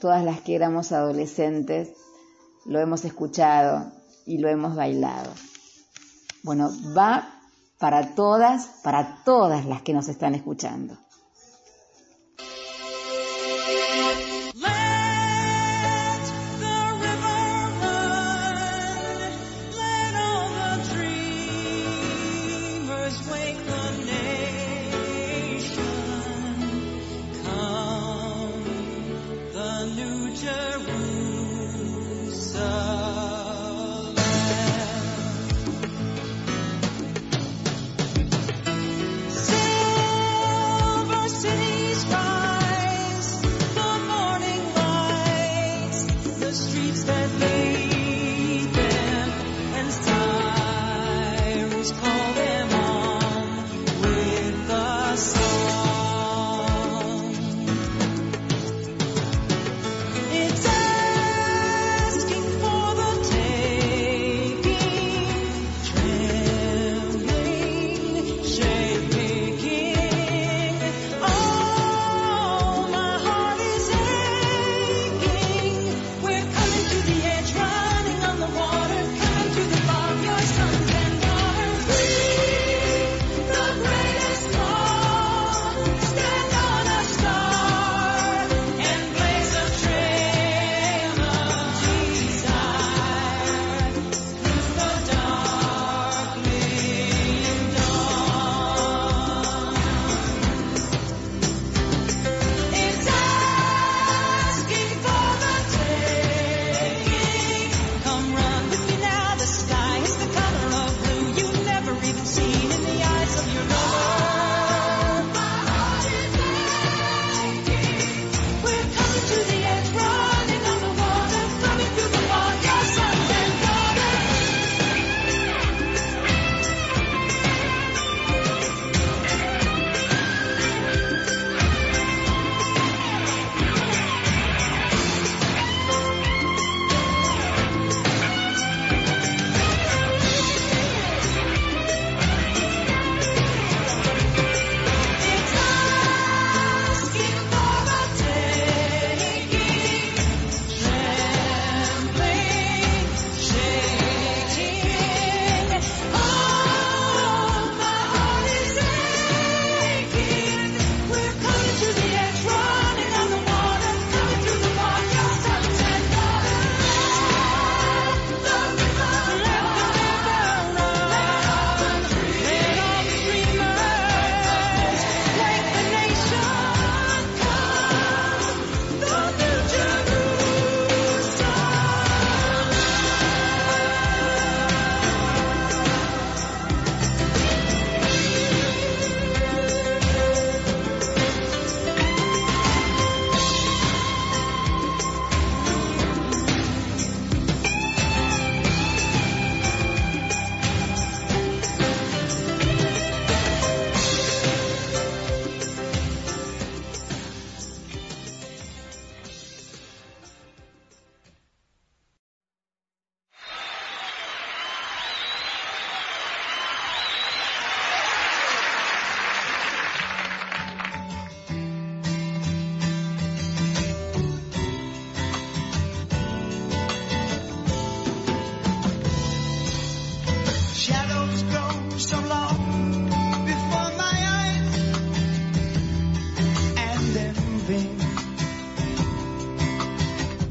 todas 0.00 0.24
las 0.24 0.40
que 0.40 0.56
éramos 0.56 0.90
adolescentes, 0.90 1.92
lo 2.66 2.80
hemos 2.80 3.04
escuchado 3.04 3.92
y 4.26 4.38
lo 4.38 4.48
hemos 4.48 4.74
bailado. 4.74 5.30
Bueno, 6.42 6.70
va 6.96 7.40
para 7.78 8.14
todas, 8.16 8.66
para 8.82 9.22
todas 9.24 9.66
las 9.66 9.82
que 9.82 9.92
nos 9.92 10.08
están 10.08 10.34
escuchando. 10.34 10.98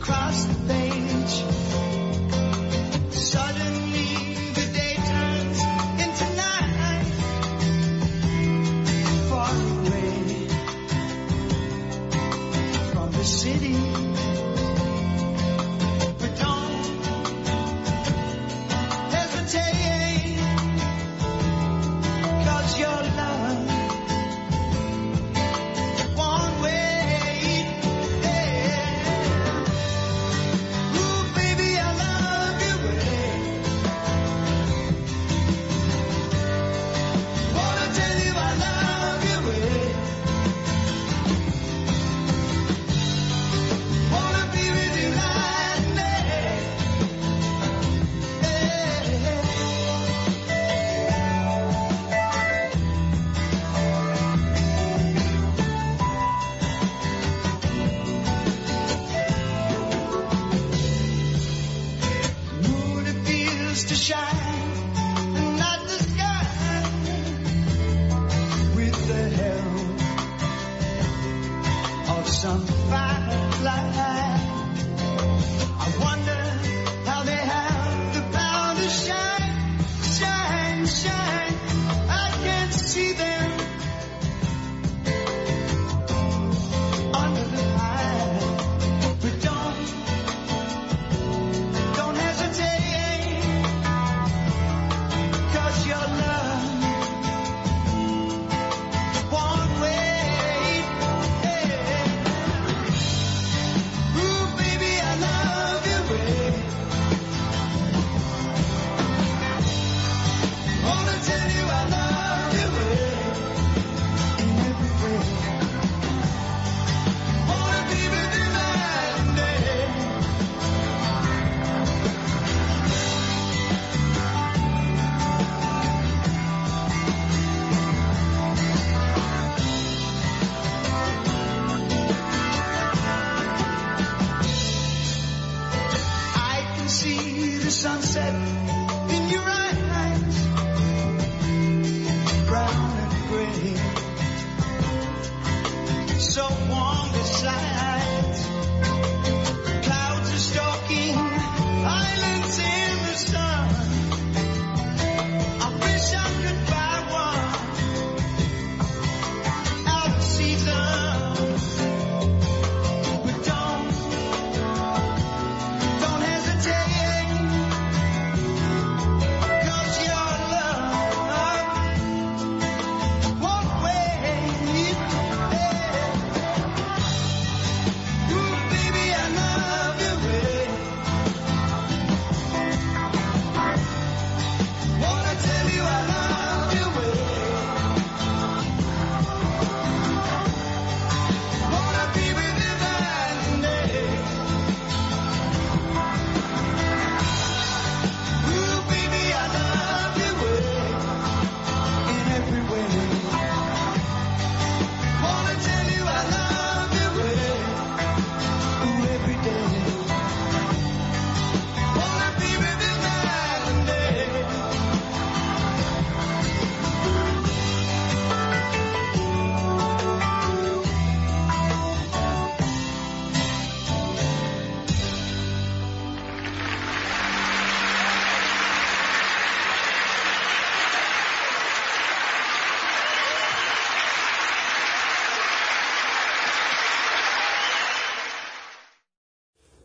across 0.04 0.53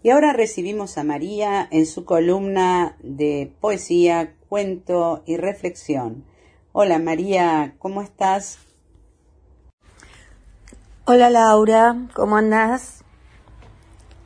Y 0.08 0.10
ahora 0.10 0.32
recibimos 0.32 0.96
a 0.96 1.04
María 1.04 1.68
en 1.70 1.84
su 1.84 2.06
columna 2.06 2.96
de 3.00 3.52
poesía, 3.60 4.32
cuento 4.48 5.22
y 5.26 5.36
reflexión. 5.36 6.24
Hola 6.72 6.98
María, 6.98 7.74
¿cómo 7.78 8.00
estás? 8.00 8.56
Hola 11.04 11.28
Laura, 11.28 12.08
¿cómo 12.14 12.38
andás? 12.38 13.04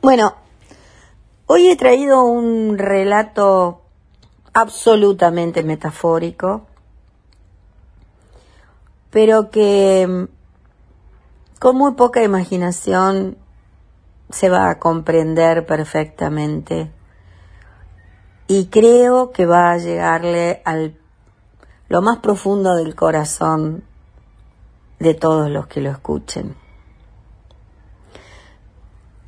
Bueno, 0.01 0.35
hoy 1.47 1.67
he 1.67 1.75
traído 1.75 2.23
un 2.23 2.77
relato 2.77 3.81
absolutamente 4.53 5.63
metafórico, 5.63 6.65
pero 9.09 9.49
que 9.49 10.29
con 11.59 11.75
muy 11.75 11.95
poca 11.95 12.23
imaginación 12.23 13.42
se 14.29 14.49
va 14.49 14.69
a 14.69 14.79
comprender 14.79 15.65
perfectamente 15.65 16.91
y 18.47 18.67
creo 18.67 19.31
que 19.31 19.45
va 19.45 19.71
a 19.71 19.77
llegarle 19.77 20.61
al 20.65 20.97
lo 21.89 22.01
más 22.01 22.19
profundo 22.19 22.75
del 22.75 22.95
corazón 22.95 23.83
de 24.99 25.13
todos 25.13 25.49
los 25.49 25.67
que 25.67 25.81
lo 25.81 25.91
escuchen. 25.91 26.55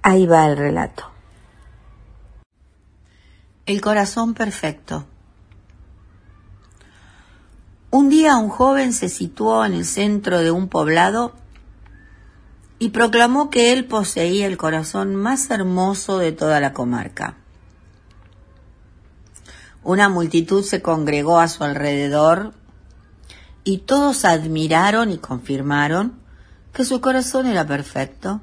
Ahí 0.01 0.25
va 0.25 0.47
el 0.47 0.57
relato. 0.57 1.11
El 3.65 3.81
corazón 3.81 4.33
perfecto. 4.33 5.05
Un 7.91 8.09
día 8.09 8.37
un 8.37 8.49
joven 8.49 8.93
se 8.93 9.09
situó 9.09 9.65
en 9.65 9.73
el 9.73 9.85
centro 9.85 10.39
de 10.39 10.51
un 10.51 10.67
poblado 10.67 11.33
y 12.85 12.89
proclamó 12.89 13.49
que 13.49 13.73
él 13.73 13.85
poseía 13.85 14.45
el 14.45 14.57
corazón 14.57 15.15
más 15.15 15.49
hermoso 15.49 16.19
de 16.19 16.31
toda 16.31 16.59
la 16.59 16.71
comarca. 16.71 17.35
Una 19.83 20.07
multitud 20.07 20.63
se 20.63 20.83
congregó 20.83 21.39
a 21.39 21.47
su 21.47 21.63
alrededor 21.63 22.53
y 23.63 23.79
todos 23.79 24.23
admiraron 24.23 25.09
y 25.09 25.17
confirmaron 25.17 26.19
que 26.73 26.85
su 26.85 27.01
corazón 27.01 27.47
era 27.47 27.65
perfecto, 27.65 28.41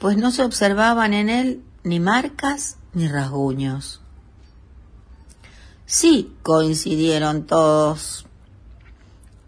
pues 0.00 0.16
no 0.16 0.32
se 0.32 0.42
observaban 0.42 1.14
en 1.14 1.28
él 1.28 1.62
ni 1.84 2.00
marcas 2.00 2.78
ni 2.92 3.06
rasguños. 3.06 4.00
Sí, 5.86 6.34
coincidieron 6.42 7.46
todos. 7.46 8.26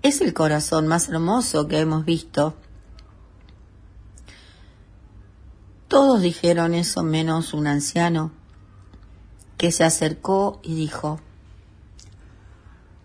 Es 0.02 0.20
el 0.20 0.32
corazón 0.32 0.86
más 0.86 1.08
hermoso 1.08 1.66
que 1.66 1.80
hemos 1.80 2.04
visto. 2.04 2.54
Todos 5.88 6.20
dijeron 6.20 6.74
eso 6.74 7.04
menos 7.04 7.54
un 7.54 7.68
anciano 7.68 8.32
que 9.56 9.70
se 9.70 9.84
acercó 9.84 10.60
y 10.64 10.74
dijo, 10.74 11.20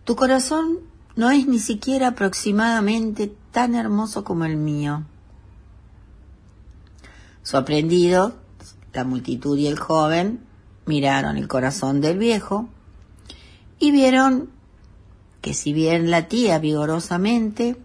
Tu 0.03 0.15
corazón 0.15 0.79
no 1.15 1.29
es 1.29 1.47
ni 1.47 1.59
siquiera 1.59 2.07
aproximadamente 2.07 3.31
tan 3.51 3.75
hermoso 3.75 4.23
como 4.23 4.45
el 4.45 4.57
mío. 4.57 5.03
Sorprendido, 7.43 8.33
la 8.93 9.03
multitud 9.03 9.57
y 9.59 9.67
el 9.67 9.77
joven 9.77 10.43
miraron 10.87 11.37
el 11.37 11.47
corazón 11.47 12.01
del 12.01 12.17
viejo 12.17 12.67
y 13.77 13.91
vieron 13.91 14.49
que 15.41 15.53
si 15.53 15.71
bien 15.71 16.09
latía 16.09 16.57
vigorosamente, 16.57 17.77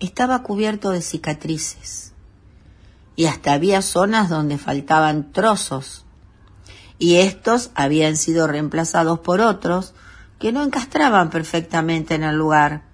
estaba 0.00 0.42
cubierto 0.42 0.90
de 0.90 1.00
cicatrices 1.00 2.12
y 3.16 3.26
hasta 3.26 3.54
había 3.54 3.82
zonas 3.82 4.28
donde 4.28 4.58
faltaban 4.58 5.32
trozos 5.32 6.04
y 6.98 7.16
estos 7.16 7.70
habían 7.74 8.16
sido 8.16 8.46
reemplazados 8.46 9.20
por 9.20 9.40
otros 9.40 9.94
que 10.38 10.52
no 10.52 10.62
encastraban 10.62 11.30
perfectamente 11.30 12.14
en 12.14 12.22
el 12.22 12.36
lugar, 12.36 12.84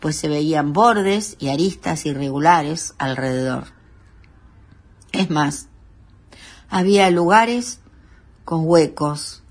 pues 0.00 0.16
se 0.16 0.28
veían 0.28 0.72
bordes 0.72 1.36
y 1.38 1.48
aristas 1.48 2.06
irregulares 2.06 2.94
alrededor. 2.98 3.68
Es 5.12 5.30
más, 5.30 5.68
había 6.68 7.08
lugares 7.10 7.80
con 8.44 8.66
huecos 8.66 9.42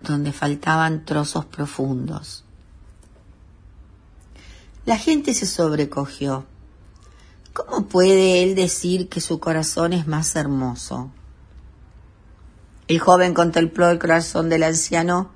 donde 0.00 0.32
faltaban 0.32 1.04
trozos 1.04 1.44
profundos. 1.44 2.44
La 4.84 4.96
gente 4.96 5.34
se 5.34 5.46
sobrecogió. 5.46 6.46
¿Cómo 7.52 7.86
puede 7.86 8.42
él 8.42 8.54
decir 8.54 9.08
que 9.08 9.20
su 9.20 9.40
corazón 9.40 9.92
es 9.92 10.06
más 10.06 10.36
hermoso? 10.36 11.10
El 12.86 13.00
joven 13.00 13.34
contempló 13.34 13.90
el 13.90 13.98
corazón 13.98 14.48
del 14.48 14.62
anciano 14.62 15.30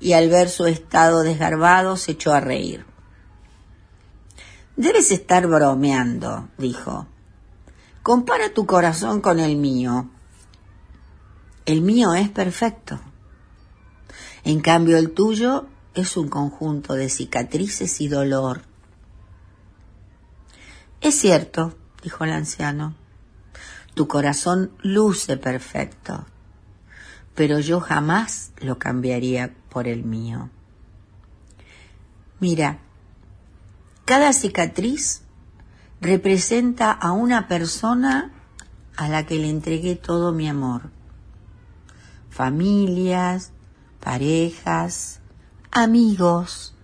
y 0.00 0.12
al 0.12 0.28
ver 0.28 0.48
su 0.48 0.66
estado 0.66 1.22
desgarbado 1.22 1.96
se 1.96 2.12
echó 2.12 2.32
a 2.32 2.40
reír. 2.40 2.84
Debes 4.76 5.10
estar 5.10 5.46
bromeando, 5.46 6.48
dijo. 6.56 7.06
Compara 8.02 8.54
tu 8.54 8.66
corazón 8.66 9.20
con 9.20 9.38
el 9.38 9.56
mío. 9.56 10.08
El 11.66 11.82
mío 11.82 12.14
es 12.14 12.28
perfecto. 12.28 13.00
En 14.44 14.60
cambio 14.60 14.98
el 14.98 15.10
tuyo 15.10 15.66
es 15.94 16.16
un 16.16 16.28
conjunto 16.28 16.94
de 16.94 17.08
cicatrices 17.08 18.00
y 18.00 18.08
dolor. 18.08 18.62
Es 21.00 21.18
cierto, 21.18 21.76
dijo 22.02 22.24
el 22.24 22.32
anciano, 22.32 22.94
tu 23.94 24.08
corazón 24.08 24.72
luce 24.82 25.36
perfecto 25.36 26.26
pero 27.38 27.60
yo 27.60 27.78
jamás 27.78 28.50
lo 28.58 28.80
cambiaría 28.80 29.54
por 29.68 29.86
el 29.86 30.02
mío. 30.02 30.50
Mira, 32.40 32.80
cada 34.04 34.32
cicatriz 34.32 35.22
representa 36.00 36.90
a 36.90 37.12
una 37.12 37.46
persona 37.46 38.32
a 38.96 39.08
la 39.08 39.24
que 39.24 39.36
le 39.36 39.48
entregué 39.48 39.94
todo 39.94 40.32
mi 40.32 40.48
amor. 40.48 40.90
Familias, 42.28 43.52
parejas, 44.00 45.20
amigos, 45.70 46.74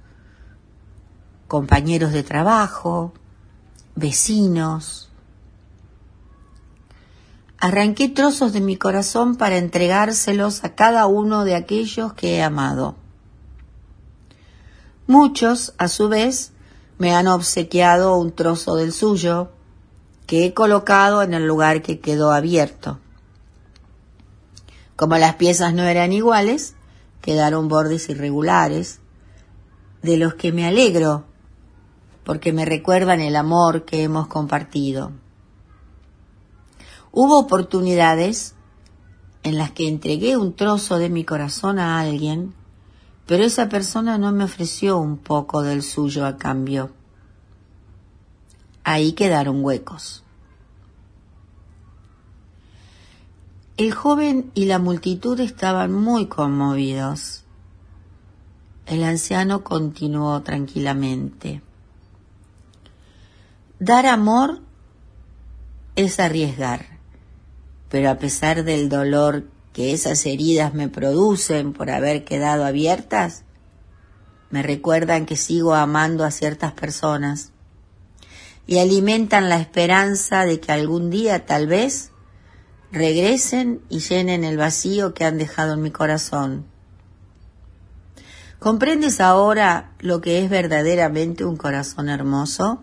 compañeros 1.48 2.12
de 2.12 2.22
trabajo, 2.22 3.12
vecinos, 3.94 5.04
Arranqué 7.66 8.10
trozos 8.10 8.52
de 8.52 8.60
mi 8.60 8.76
corazón 8.76 9.36
para 9.36 9.56
entregárselos 9.56 10.64
a 10.64 10.74
cada 10.74 11.06
uno 11.06 11.46
de 11.46 11.54
aquellos 11.54 12.12
que 12.12 12.36
he 12.36 12.42
amado. 12.42 12.94
Muchos, 15.06 15.72
a 15.78 15.88
su 15.88 16.10
vez, 16.10 16.52
me 16.98 17.14
han 17.14 17.26
obsequiado 17.26 18.18
un 18.18 18.32
trozo 18.32 18.76
del 18.76 18.92
suyo, 18.92 19.50
que 20.26 20.44
he 20.44 20.52
colocado 20.52 21.22
en 21.22 21.32
el 21.32 21.46
lugar 21.46 21.80
que 21.80 22.00
quedó 22.00 22.32
abierto. 22.32 22.98
Como 24.94 25.16
las 25.16 25.36
piezas 25.36 25.72
no 25.72 25.84
eran 25.84 26.12
iguales, 26.12 26.74
quedaron 27.22 27.68
bordes 27.68 28.10
irregulares, 28.10 29.00
de 30.02 30.18
los 30.18 30.34
que 30.34 30.52
me 30.52 30.66
alegro, 30.66 31.24
porque 32.24 32.52
me 32.52 32.64
recuerdan 32.64 33.20
el 33.20 33.36
amor 33.36 33.84
que 33.84 34.02
hemos 34.02 34.26
compartido. 34.26 35.12
Hubo 37.12 37.38
oportunidades 37.38 38.54
en 39.42 39.58
las 39.58 39.70
que 39.70 39.86
entregué 39.86 40.36
un 40.36 40.54
trozo 40.54 40.98
de 40.98 41.10
mi 41.10 41.24
corazón 41.24 41.78
a 41.78 42.00
alguien, 42.00 42.54
pero 43.26 43.44
esa 43.44 43.68
persona 43.68 44.18
no 44.18 44.32
me 44.32 44.44
ofreció 44.44 44.98
un 44.98 45.18
poco 45.18 45.62
del 45.62 45.82
suyo 45.82 46.26
a 46.26 46.36
cambio. 46.36 46.90
Ahí 48.82 49.12
quedaron 49.12 49.64
huecos. 49.64 50.24
El 53.76 53.92
joven 53.92 54.50
y 54.54 54.66
la 54.66 54.78
multitud 54.78 55.38
estaban 55.40 55.92
muy 55.92 56.26
conmovidos. 56.26 57.44
El 58.86 59.02
anciano 59.02 59.64
continuó 59.64 60.42
tranquilamente. 60.42 61.62
Dar 63.86 64.06
amor 64.06 64.62
es 65.94 66.18
arriesgar 66.18 66.94
pero 67.90 68.10
a 68.10 68.16
pesar 68.16 68.64
del 68.64 68.88
dolor 68.88 69.44
que 69.74 69.92
esas 69.92 70.24
heridas 70.24 70.72
me 70.72 70.88
producen 70.88 71.74
por 71.74 71.90
haber 71.90 72.24
quedado 72.24 72.64
abiertas, 72.64 73.44
me 74.48 74.62
recuerdan 74.62 75.26
que 75.26 75.36
sigo 75.36 75.74
amando 75.74 76.24
a 76.24 76.30
ciertas 76.30 76.72
personas 76.72 77.52
y 78.66 78.78
alimentan 78.78 79.50
la 79.50 79.60
esperanza 79.60 80.46
de 80.46 80.60
que 80.60 80.72
algún 80.72 81.10
día 81.10 81.44
tal 81.46 81.66
vez 81.66 82.10
regresen 82.90 83.82
y 83.90 83.98
llenen 83.98 84.44
el 84.44 84.56
vacío 84.56 85.12
que 85.12 85.26
han 85.26 85.36
dejado 85.36 85.74
en 85.74 85.82
mi 85.82 85.90
corazón. 85.90 86.64
¿Comprendes 88.58 89.20
ahora 89.20 89.92
lo 90.00 90.22
que 90.22 90.42
es 90.42 90.48
verdaderamente 90.48 91.44
un 91.44 91.56
corazón 91.56 92.08
hermoso? 92.08 92.82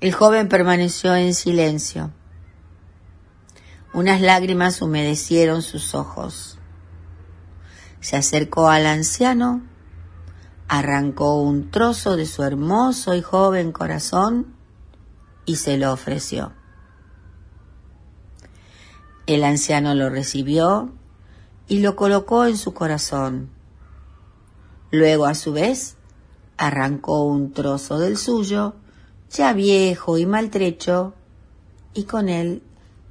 El 0.00 0.12
joven 0.12 0.48
permaneció 0.48 1.16
en 1.16 1.34
silencio. 1.34 2.12
Unas 3.92 4.20
lágrimas 4.20 4.80
humedecieron 4.80 5.60
sus 5.60 5.92
ojos. 5.92 6.60
Se 7.98 8.16
acercó 8.16 8.68
al 8.68 8.86
anciano, 8.86 9.60
arrancó 10.68 11.42
un 11.42 11.72
trozo 11.72 12.14
de 12.14 12.26
su 12.26 12.44
hermoso 12.44 13.16
y 13.16 13.22
joven 13.22 13.72
corazón 13.72 14.54
y 15.46 15.56
se 15.56 15.76
lo 15.78 15.92
ofreció. 15.92 16.52
El 19.26 19.42
anciano 19.42 19.96
lo 19.96 20.10
recibió 20.10 20.92
y 21.66 21.80
lo 21.80 21.96
colocó 21.96 22.44
en 22.44 22.56
su 22.56 22.72
corazón. 22.72 23.50
Luego, 24.92 25.26
a 25.26 25.34
su 25.34 25.52
vez, 25.52 25.96
arrancó 26.56 27.24
un 27.24 27.52
trozo 27.52 27.98
del 27.98 28.16
suyo 28.16 28.76
ya 29.30 29.52
viejo 29.52 30.18
y 30.18 30.26
maltrecho, 30.26 31.14
y 31.94 32.04
con 32.04 32.28
él 32.28 32.62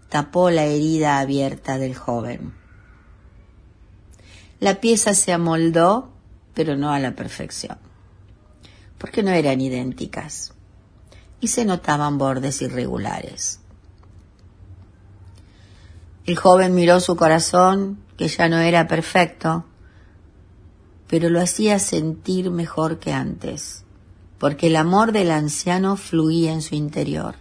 tapó 0.10 0.50
la 0.50 0.66
herida 0.66 1.20
abierta 1.20 1.78
del 1.78 1.96
joven. 1.96 2.54
La 4.60 4.80
pieza 4.80 5.14
se 5.14 5.34
amoldó, 5.34 6.10
pero 6.54 6.76
no 6.76 6.92
a 6.92 7.00
la 7.00 7.16
perfección, 7.16 7.78
porque 8.98 9.22
no 9.22 9.32
eran 9.32 9.62
idénticas, 9.62 10.54
y 11.40 11.50
se 11.50 11.66
notaban 11.66 12.18
bordes 12.18 12.62
irregulares. 12.62 13.60
El 16.26 16.36
joven 16.36 16.74
miró 16.74 17.00
su 17.00 17.16
corazón, 17.16 18.04
que 18.18 18.28
ya 18.28 18.50
no 18.50 18.58
era 18.58 18.88
perfecto, 18.88 19.66
pero 21.08 21.30
lo 21.30 21.40
hacía 21.40 21.80
sentir 21.80 22.50
mejor 22.50 23.00
que 23.00 23.14
antes 23.14 23.86
porque 24.40 24.68
el 24.68 24.76
amor 24.76 25.12
del 25.12 25.32
anciano 25.32 25.96
fluía 25.98 26.54
en 26.54 26.62
su 26.62 26.76
interior. 26.76 27.36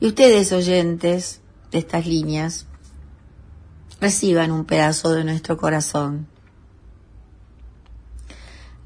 Y 0.00 0.08
ustedes, 0.08 0.52
oyentes 0.52 1.40
de 1.70 1.78
estas 1.78 2.06
líneas, 2.06 2.66
reciban 4.00 4.50
un 4.50 4.64
pedazo 4.64 5.12
de 5.12 5.22
nuestro 5.22 5.56
corazón. 5.56 6.26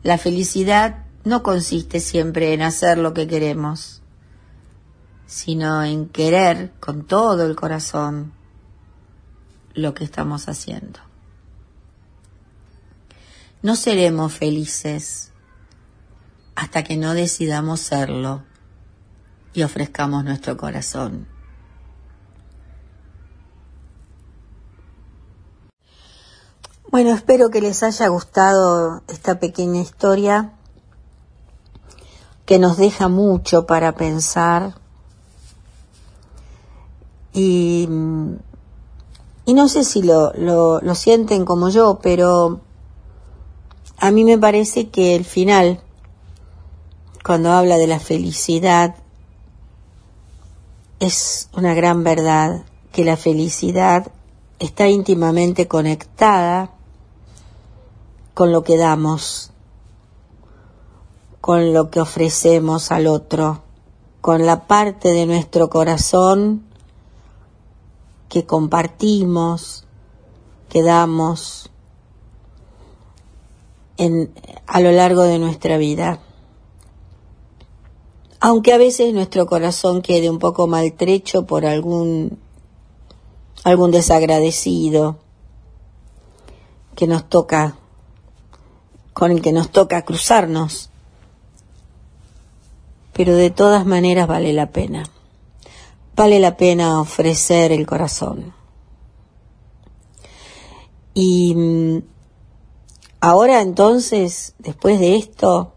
La 0.03 0.19
felicidad 0.19 1.07
no 1.25 1.43
consiste 1.43 2.01
siempre 2.01 2.53
en 2.53 2.61
hacer 2.61 2.99
lo 2.99 3.15
que 3.15 3.27
queremos, 3.27 4.03
sino 5.27 5.83
en 5.83 6.07
querer 6.07 6.73
con 6.79 7.07
todo 7.07 7.47
el 7.47 7.57
corazón 7.57 8.33
lo 9.75 9.95
que 9.95 10.05
estamos 10.05 10.49
haciendo. 10.49 11.06
No 13.63 13.77
seremos 13.77 14.33
felices 14.33 15.33
hasta 16.55 16.85
que 16.85 16.97
no 16.97 17.15
decidamos 17.15 17.81
serlo 17.81 18.43
y 19.53 19.63
ofrezcamos 19.63 20.25
nuestro 20.25 20.57
corazón. 20.57 21.27
Bueno, 26.91 27.11
espero 27.11 27.51
que 27.51 27.61
les 27.61 27.83
haya 27.83 28.09
gustado 28.09 29.03
esta 29.09 29.39
pequeña 29.39 29.81
historia 29.81 30.53
que 32.47 32.59
nos 32.59 32.77
deja 32.77 33.09
mucho 33.09 33.67
para 33.67 33.97
pensar 33.97 34.75
y, 37.33 37.89
y 39.45 39.55
no 39.55 39.69
sé 39.69 39.85
si 39.85 40.03
lo, 40.03 40.33
lo, 40.35 40.81
lo 40.81 40.95
sienten 40.95 41.45
como 41.45 41.69
yo, 41.69 41.99
pero 42.03 42.63
a 43.99 44.11
mí 44.11 44.25
me 44.25 44.39
parece 44.39 44.89
que 44.89 45.15
el 45.15 45.25
final, 45.25 45.81
cuando 47.25 47.53
habla 47.53 47.79
de 47.79 47.87
la 47.87 47.99
felicidad, 47.99 48.97
es 51.01 51.49
una 51.55 51.75
gran 51.75 52.05
verdad, 52.05 52.65
que 52.93 53.05
la 53.05 53.17
felicidad 53.17 54.11
está 54.59 54.89
íntimamente 54.89 55.69
conectada 55.69 56.71
con 58.35 58.53
lo 58.53 58.63
que 58.63 58.77
damos, 58.77 59.51
con 61.41 61.73
lo 61.73 61.91
que 61.91 62.01
ofrecemos 62.01 62.91
al 62.93 63.07
otro, 63.07 63.63
con 64.21 64.47
la 64.47 64.67
parte 64.67 65.11
de 65.11 65.27
nuestro 65.27 65.71
corazón 65.71 66.65
que 68.29 68.45
compartimos, 68.45 69.85
que 70.69 70.83
damos 70.83 71.71
a 73.99 74.81
lo 74.81 74.93
largo 74.93 75.23
de 75.23 75.39
nuestra 75.39 75.79
vida. 75.79 76.21
Aunque 78.41 78.73
a 78.73 78.79
veces 78.79 79.15
nuestro 79.15 79.47
corazón 79.47 80.03
quede 80.03 80.29
un 80.31 80.39
poco 80.39 80.67
maltrecho 80.67 81.47
por 81.47 81.65
algún, 81.65 82.39
algún 83.65 83.91
desagradecido 83.91 85.19
que 86.95 87.07
nos 87.07 87.29
toca, 87.29 87.77
con 89.13 89.31
el 89.31 89.41
que 89.41 89.53
nos 89.53 89.71
toca 89.71 90.05
cruzarnos. 90.05 90.91
Pero 93.13 93.35
de 93.35 93.51
todas 93.51 93.87
maneras 93.87 94.29
vale 94.29 94.53
la 94.53 94.71
pena. 94.71 95.05
Vale 96.15 96.39
la 96.39 96.57
pena 96.57 97.01
ofrecer 97.01 97.73
el 97.73 97.87
corazón. 97.87 98.55
Y 101.15 101.55
mm, 101.55 102.03
Ahora 103.21 103.63
entonces, 103.63 104.55
después 104.59 105.01
de 105.01 105.17
esto, 105.17 105.73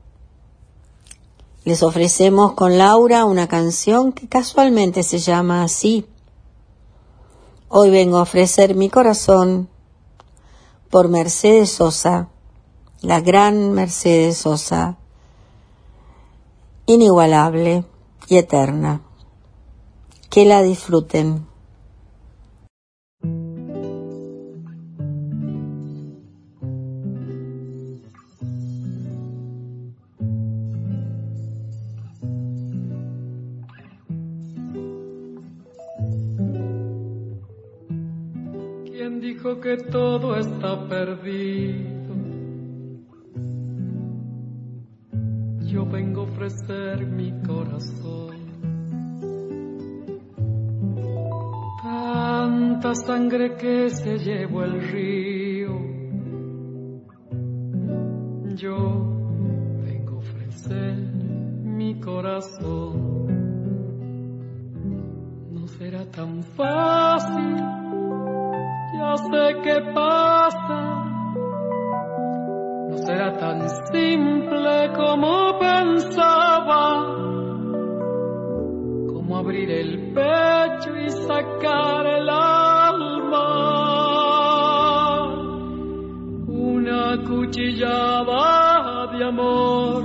les 1.64 1.84
ofrecemos 1.84 2.54
con 2.54 2.78
Laura 2.78 3.26
una 3.26 3.48
canción 3.48 4.12
que 4.12 4.28
casualmente 4.28 5.04
se 5.04 5.20
llama 5.20 5.64
así. 5.64 6.08
Hoy 7.68 7.90
vengo 7.90 8.18
a 8.18 8.24
ofrecer 8.24 8.76
mi 8.76 8.90
corazón 8.90 9.70
por 10.90 11.08
Mercedes 11.08 11.72
Sosa, 11.72 12.30
la 13.02 13.22
gran 13.22 13.72
Mercedes 13.74 14.38
Sosa, 14.38 14.98
inigualable 16.88 17.86
y 18.28 18.38
eterna. 18.38 19.02
Que 20.30 20.46
la 20.46 20.62
disfruten. 20.62 21.49
Sangre 53.30 53.56
que 53.58 53.90
se 53.90 54.18
llevó 54.18 54.64
el 54.64 54.82
río. 54.92 55.70
Yo 58.56 58.76
vengo 59.84 60.16
a 60.16 60.18
ofrecer 60.18 60.96
mi 61.64 62.00
corazón. 62.00 63.28
No 65.52 65.68
será 65.68 66.06
tan 66.10 66.42
fácil 66.42 67.58
ya 68.98 69.16
sé 69.18 69.62
qué 69.64 69.82
pasa. 69.94 71.06
No 72.90 72.98
será 72.98 73.38
tan 73.38 73.70
simple 73.94 74.92
como 74.96 75.60
pensaba. 75.60 77.16
Como 79.14 79.38
abrir 79.38 79.70
el 79.70 80.14
pecho 80.14 80.96
y 80.98 81.10
sacar 81.12 82.08
el 82.08 82.30
alma. 82.30 82.49
De 87.80 89.24
amor. 89.24 90.04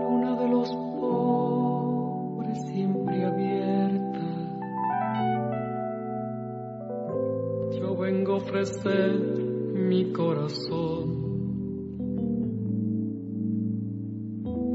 Luna 0.00 0.34
de 0.36 0.48
los 0.48 0.70
pobres 0.98 2.58
siempre 2.72 3.24
abierta. 3.24 4.20
Yo 7.78 7.96
vengo 7.96 8.32
a 8.32 8.36
ofrecer 8.36 9.12
mi 9.74 10.10
corazón 10.12 11.18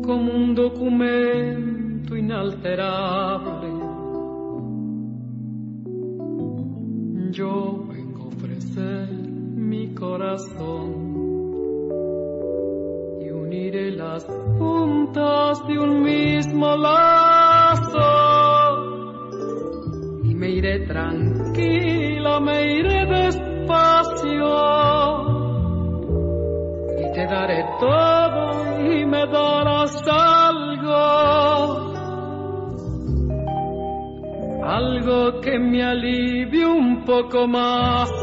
como 0.05 0.31
un 0.31 0.53
documento 0.53 2.15
inalterable. 2.15 3.73
Yo 7.31 7.72
y 13.21 13.29
uniré 13.29 13.91
las 13.91 14.25
puntas 14.57 15.63
de 15.67 15.77
un 15.77 16.01
mismo 16.01 16.75
lazo. 16.75 17.99
Y 20.23 20.33
me 20.33 20.49
iré 20.49 20.87
tranquila, 20.87 22.39
me 22.39 22.65
iré 22.79 23.05
despacio. 23.05 24.55
Y 26.97 27.13
te 27.13 27.27
daré 27.27 27.63
todo 27.79 28.81
y 28.91 29.05
me 29.05 29.27
darás 29.27 30.03
algo, 30.07 30.95
algo 34.63 35.41
que 35.41 35.59
me 35.59 35.83
alivie 35.83 36.65
un 36.65 37.05
poco 37.05 37.47
más. 37.47 38.22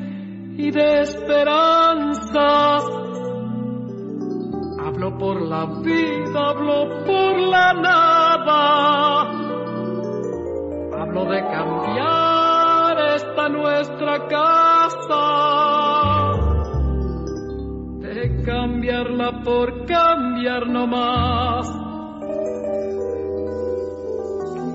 y 0.61 0.69
de 0.69 1.01
esperanzas. 1.01 2.83
Hablo 4.79 5.17
por 5.17 5.41
la 5.41 5.65
vida, 5.81 6.49
hablo 6.49 7.03
por 7.03 7.39
la 7.39 7.73
nada. 7.73 9.21
Hablo 11.01 11.25
de 11.25 11.41
cambiar 11.41 12.99
esta 13.15 13.49
nuestra 13.49 14.27
casa 14.27 15.21
de 18.01 18.43
cambiarla 18.43 19.41
por 19.43 19.85
cambiar 19.87 20.67
no 20.67 20.85
más. 20.85 21.67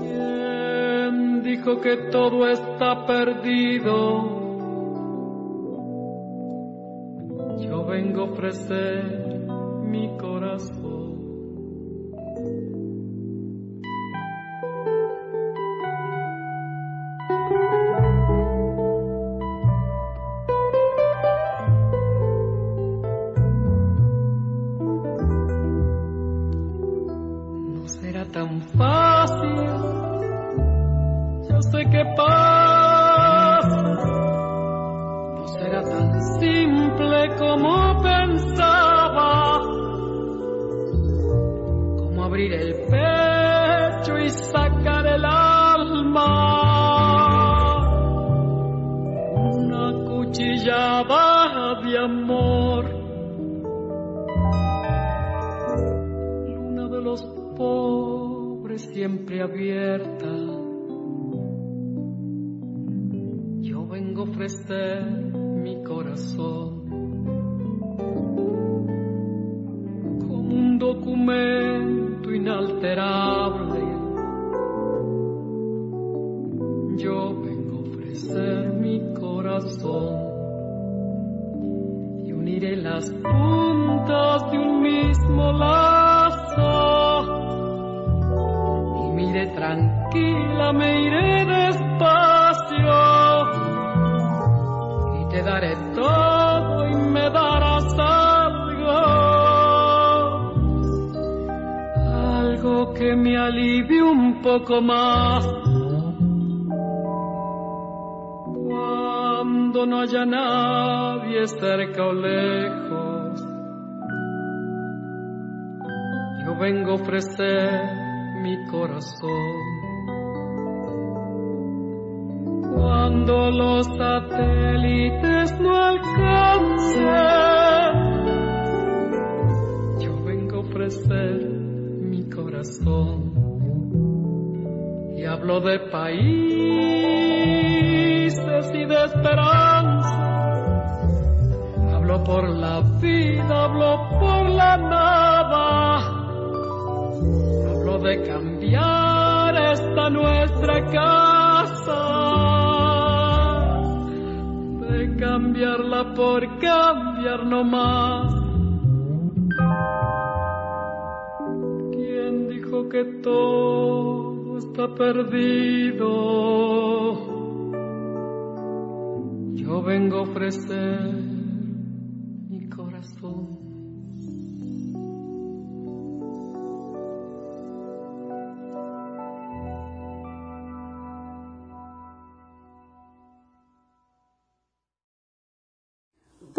¿Quién 0.01 1.43
dijo 1.43 1.79
que 1.79 1.95
todo 2.11 2.45
está 2.49 3.05
perdido? 3.05 4.36
Yo 7.69 7.83
vengo 7.83 8.21
a 8.21 8.23
ofrecer 8.31 9.41
mi 9.83 10.15
corazón. 10.17 10.86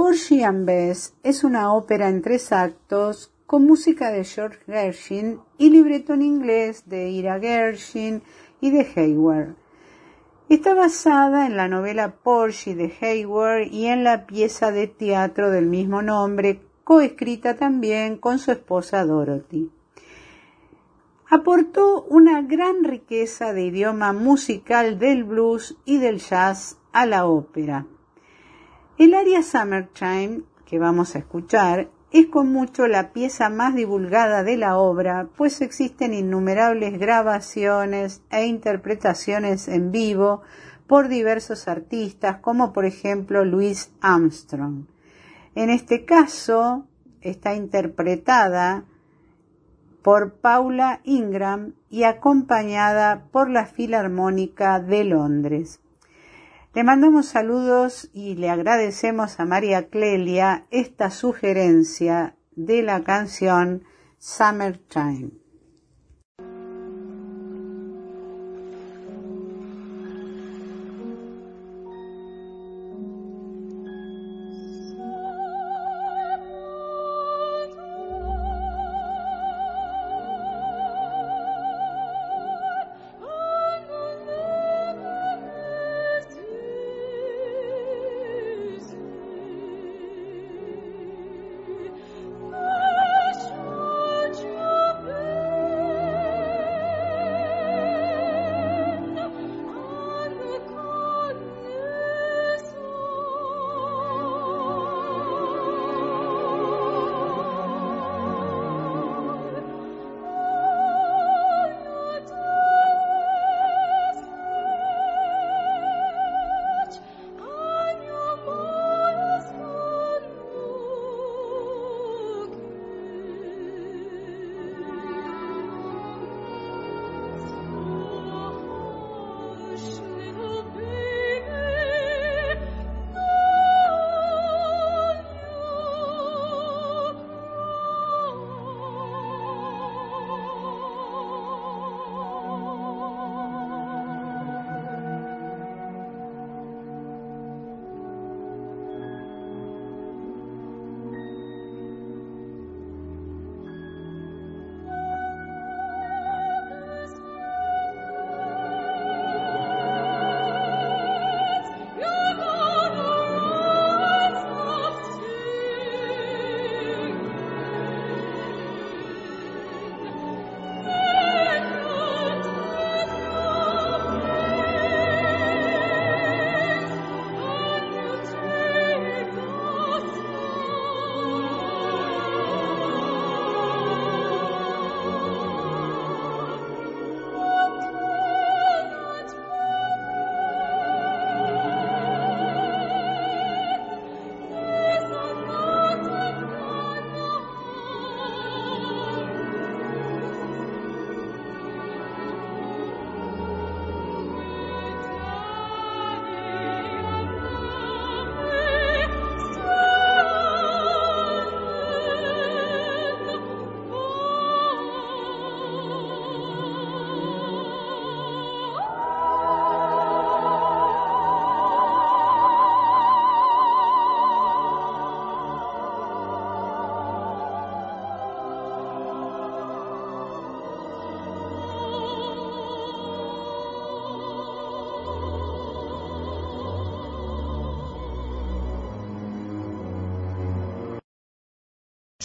Porgy 0.08 0.42
es 1.22 1.44
una 1.44 1.74
ópera 1.74 2.08
en 2.08 2.22
tres 2.22 2.50
actos 2.50 3.30
con 3.44 3.66
música 3.66 4.10
de 4.10 4.24
George 4.24 4.58
Gershwin 4.64 5.38
y 5.58 5.68
libreto 5.68 6.14
en 6.14 6.22
inglés 6.22 6.88
de 6.88 7.10
Ira 7.10 7.38
Gershwin 7.38 8.22
y 8.62 8.70
de 8.70 8.88
Hayward. 8.96 9.56
Está 10.48 10.72
basada 10.72 11.46
en 11.46 11.58
la 11.58 11.68
novela 11.68 12.14
Porgy 12.22 12.72
de 12.72 12.90
Hayward 12.98 13.66
y 13.70 13.88
en 13.88 14.02
la 14.02 14.26
pieza 14.26 14.72
de 14.72 14.86
teatro 14.86 15.50
del 15.50 15.66
mismo 15.66 16.00
nombre, 16.00 16.62
coescrita 16.84 17.56
también 17.56 18.16
con 18.16 18.38
su 18.38 18.52
esposa 18.52 19.04
Dorothy. 19.04 19.70
Aportó 21.28 22.04
una 22.04 22.40
gran 22.40 22.82
riqueza 22.82 23.52
de 23.52 23.66
idioma 23.66 24.14
musical 24.14 24.98
del 24.98 25.24
blues 25.24 25.76
y 25.84 25.98
del 25.98 26.18
jazz 26.18 26.78
a 26.92 27.04
la 27.04 27.26
ópera. 27.26 27.84
El 28.98 29.14
aria 29.14 29.44
Summertime, 29.44 30.40
que 30.66 30.80
vamos 30.80 31.14
a 31.14 31.20
escuchar, 31.20 31.88
es 32.10 32.26
con 32.26 32.52
mucho 32.52 32.88
la 32.88 33.12
pieza 33.12 33.48
más 33.48 33.76
divulgada 33.76 34.42
de 34.42 34.56
la 34.56 34.76
obra, 34.76 35.28
pues 35.36 35.60
existen 35.60 36.12
innumerables 36.12 36.98
grabaciones 36.98 38.22
e 38.32 38.46
interpretaciones 38.46 39.68
en 39.68 39.92
vivo 39.92 40.42
por 40.88 41.06
diversos 41.06 41.68
artistas, 41.68 42.38
como 42.40 42.72
por 42.72 42.86
ejemplo 42.86 43.44
Louis 43.44 43.92
Armstrong. 44.00 44.86
En 45.54 45.70
este 45.70 46.04
caso 46.04 46.84
está 47.20 47.54
interpretada 47.54 48.82
por 50.02 50.40
Paula 50.40 51.02
Ingram 51.04 51.74
y 51.88 52.02
acompañada 52.02 53.28
por 53.30 53.48
la 53.48 53.66
Filarmónica 53.66 54.80
de 54.80 55.04
Londres. 55.04 55.78
Le 56.74 56.84
mandamos 56.84 57.26
saludos 57.26 58.10
y 58.12 58.34
le 58.34 58.50
agradecemos 58.50 59.40
a 59.40 59.46
María 59.46 59.88
Clelia 59.88 60.66
esta 60.70 61.10
sugerencia 61.10 62.36
de 62.56 62.82
la 62.82 63.02
canción 63.02 63.84
Summertime. 64.18 65.30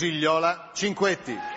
Gigliola 0.03 0.71
Cinquetti. 0.73 1.52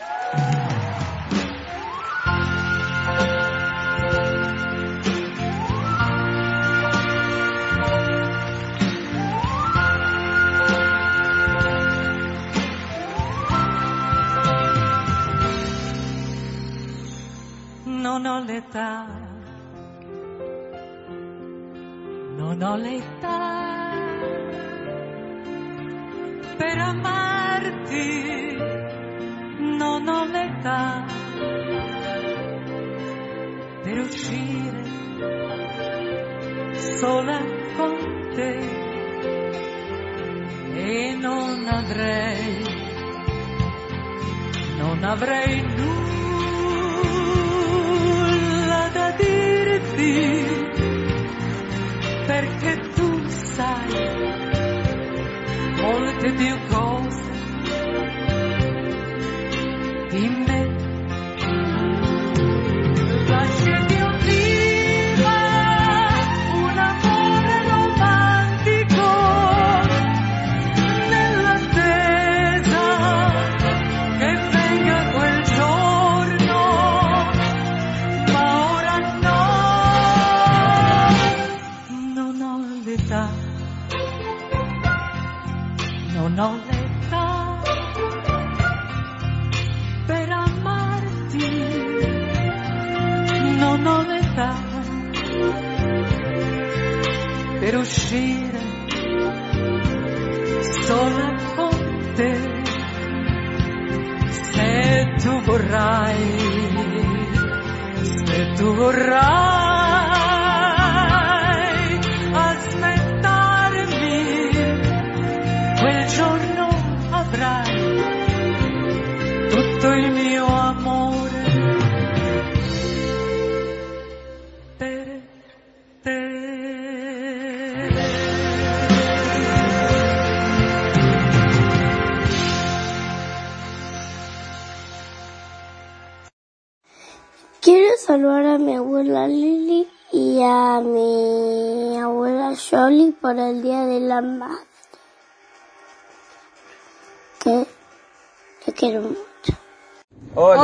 Di 60.09 60.56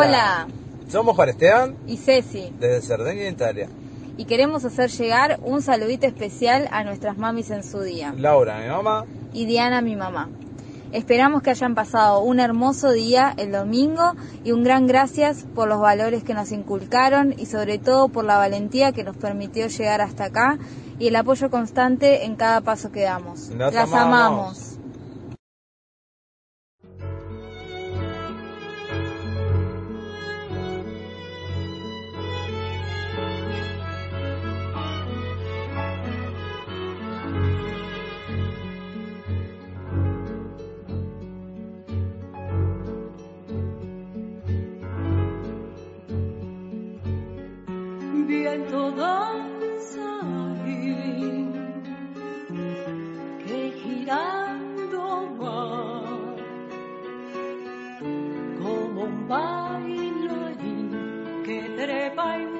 Hola. 0.08 0.46
Somos 0.88 1.16
Juan 1.16 1.28
Esteban 1.30 1.76
y 1.86 1.96
Ceci 1.96 2.52
desde 2.58 2.82
Cerdeña, 2.82 3.28
Italia. 3.28 3.68
y 4.16 4.24
queremos 4.26 4.64
hacer 4.64 4.90
llegar 4.90 5.38
un 5.42 5.62
saludito 5.62 6.06
especial 6.06 6.68
a 6.70 6.84
nuestras 6.84 7.16
mamis 7.16 7.50
en 7.50 7.64
su 7.64 7.80
día 7.80 8.12
Laura, 8.16 8.58
mi 8.60 8.68
mamá. 8.68 9.04
y 9.32 9.46
Diana, 9.46 9.80
mi 9.80 9.96
mamá. 9.96 10.28
Esperamos 10.92 11.40
que 11.40 11.48
hayan 11.48 11.74
pasado 11.74 12.20
un 12.20 12.38
hermoso 12.38 12.90
día 12.92 13.32
el 13.38 13.50
domingo 13.52 14.12
y 14.44 14.52
un 14.52 14.62
gran 14.62 14.86
gracias 14.86 15.46
por 15.54 15.66
los 15.66 15.80
valores 15.80 16.22
que 16.22 16.34
nos 16.34 16.52
inculcaron 16.52 17.34
y 17.38 17.46
sobre 17.46 17.78
todo 17.78 18.08
por 18.10 18.26
la 18.26 18.36
valentía 18.36 18.92
que 18.92 19.02
nos 19.02 19.16
permitió 19.16 19.68
llegar 19.68 20.02
hasta 20.02 20.24
acá 20.24 20.58
y 20.98 21.08
el 21.08 21.16
apoyo 21.16 21.48
constante 21.50 22.26
en 22.26 22.36
cada 22.36 22.60
paso 22.60 22.92
que 22.92 23.04
damos. 23.04 23.48
Las 23.56 23.72
Las 23.72 23.90
amamos. 23.90 24.18
amamos. 24.20 24.71
Viento 48.52 48.90
danzarín 48.92 49.32
que 53.42 53.72
girando 53.82 55.00
va 55.40 55.62
como 58.60 59.04
un 59.04 59.14
bailarín 59.26 60.90
que 61.46 61.58
trepa 61.78 62.36
en 62.36 62.51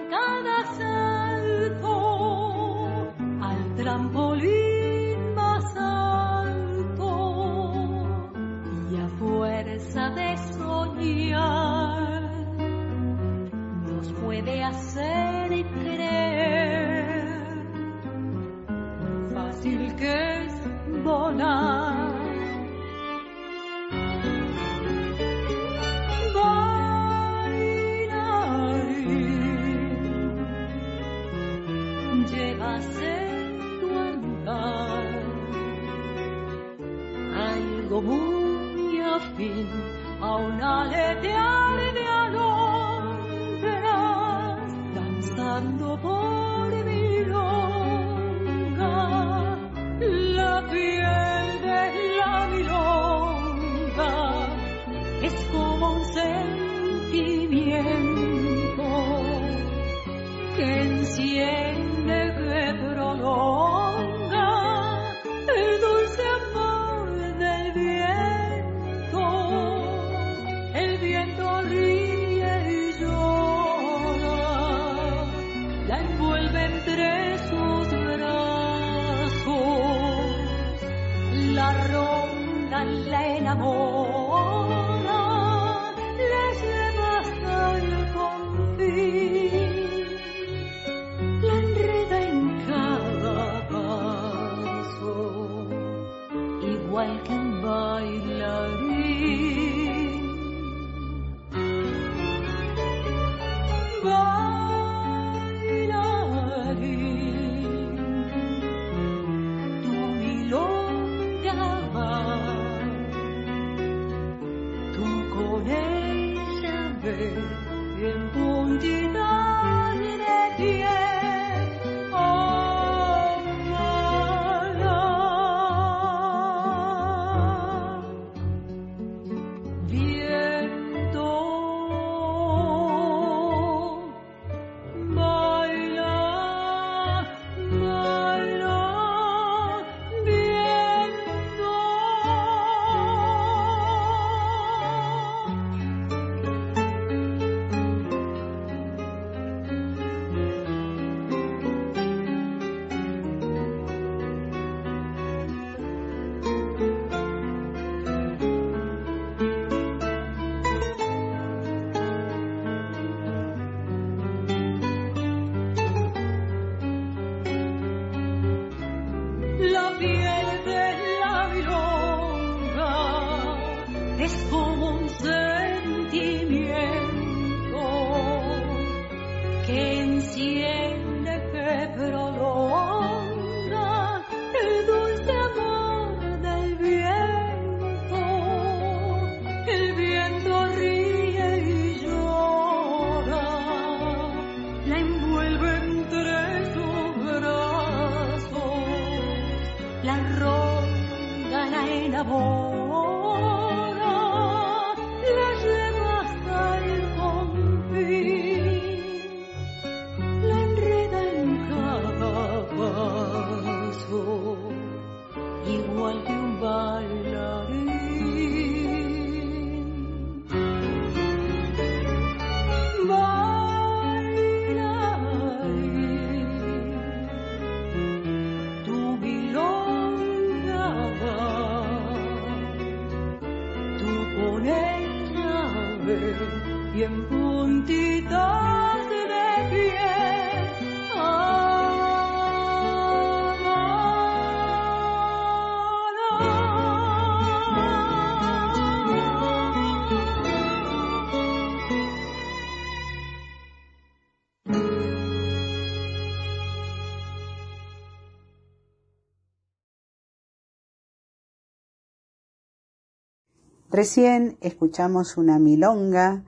Recién 264.03 264.57
escuchamos 264.61 265.37
una 265.37 265.61
milonga 265.61 266.43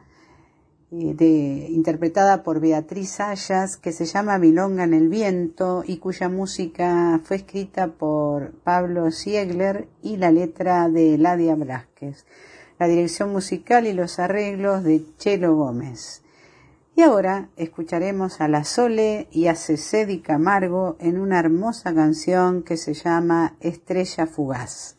eh, 0.90 1.68
interpretada 1.70 2.42
por 2.42 2.58
Beatriz 2.58 3.10
Sayas 3.10 3.76
que 3.76 3.92
se 3.92 4.06
llama 4.06 4.38
Milonga 4.38 4.82
en 4.82 4.92
el 4.92 5.08
viento 5.08 5.84
y 5.86 5.98
cuya 5.98 6.28
música 6.28 7.20
fue 7.22 7.36
escrita 7.36 7.92
por 7.92 8.54
Pablo 8.64 9.12
Siegler 9.12 9.86
y 10.02 10.16
la 10.16 10.32
letra 10.32 10.88
de 10.88 11.16
Ladia 11.16 11.54
Velázquez. 11.54 12.26
La 12.80 12.88
dirección 12.88 13.30
musical 13.30 13.86
y 13.86 13.92
los 13.92 14.18
arreglos 14.18 14.82
de 14.82 15.04
Chelo 15.18 15.54
Gómez. 15.54 16.22
Y 16.96 17.02
ahora 17.02 17.50
escucharemos 17.54 18.40
a 18.40 18.48
La 18.48 18.64
Sole 18.64 19.28
y 19.30 19.46
a 19.46 19.54
Cecé 19.54 20.06
Di 20.06 20.18
Camargo 20.18 20.96
en 20.98 21.20
una 21.20 21.38
hermosa 21.38 21.94
canción 21.94 22.64
que 22.64 22.76
se 22.76 22.94
llama 22.94 23.54
Estrella 23.60 24.26
Fugaz. 24.26 24.96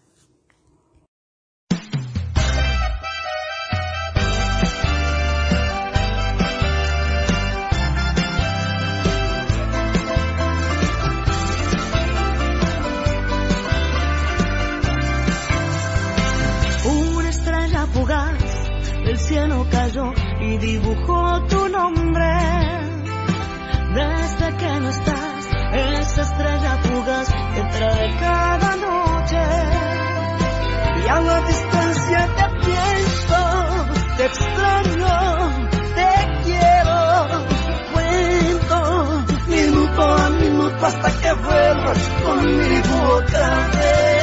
Minuto 40.86 40.98
hasta 40.98 41.20
que 41.20 41.34
vuelvas 41.34 42.10
conmigo 42.24 43.16
otra 43.18 43.68
vez. 43.78 44.15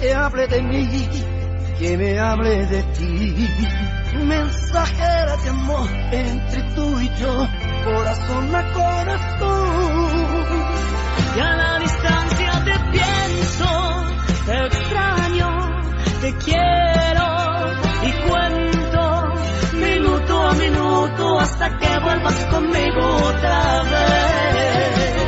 Que 0.00 0.14
hable 0.14 0.46
de 0.46 0.62
mí, 0.62 1.08
que 1.78 1.96
me 1.96 2.18
hable 2.18 2.66
de 2.66 2.82
ti. 2.94 3.48
Mensajera 4.14 5.36
de 5.36 5.50
amor 5.50 5.88
entre 6.10 6.62
tú 6.74 7.00
y 7.00 7.08
yo, 7.20 7.48
corazón 7.84 8.54
a 8.54 8.72
corazón. 8.72 10.18
Y 11.36 11.40
a 11.40 11.56
la 11.56 11.78
distancia 11.80 12.64
te 12.64 12.78
pienso, 12.90 14.04
te 14.46 14.66
extraño, 14.66 15.48
te 16.20 16.34
quiero 16.36 17.28
y 18.02 18.12
cuento 18.28 18.88
minuto 19.74 20.48
a 20.48 20.54
minuto 20.54 21.38
hasta 21.40 21.78
que 21.78 21.98
vuelvas 22.00 22.44
conmigo 22.46 23.16
otra 23.28 23.82
vez. 23.82 25.27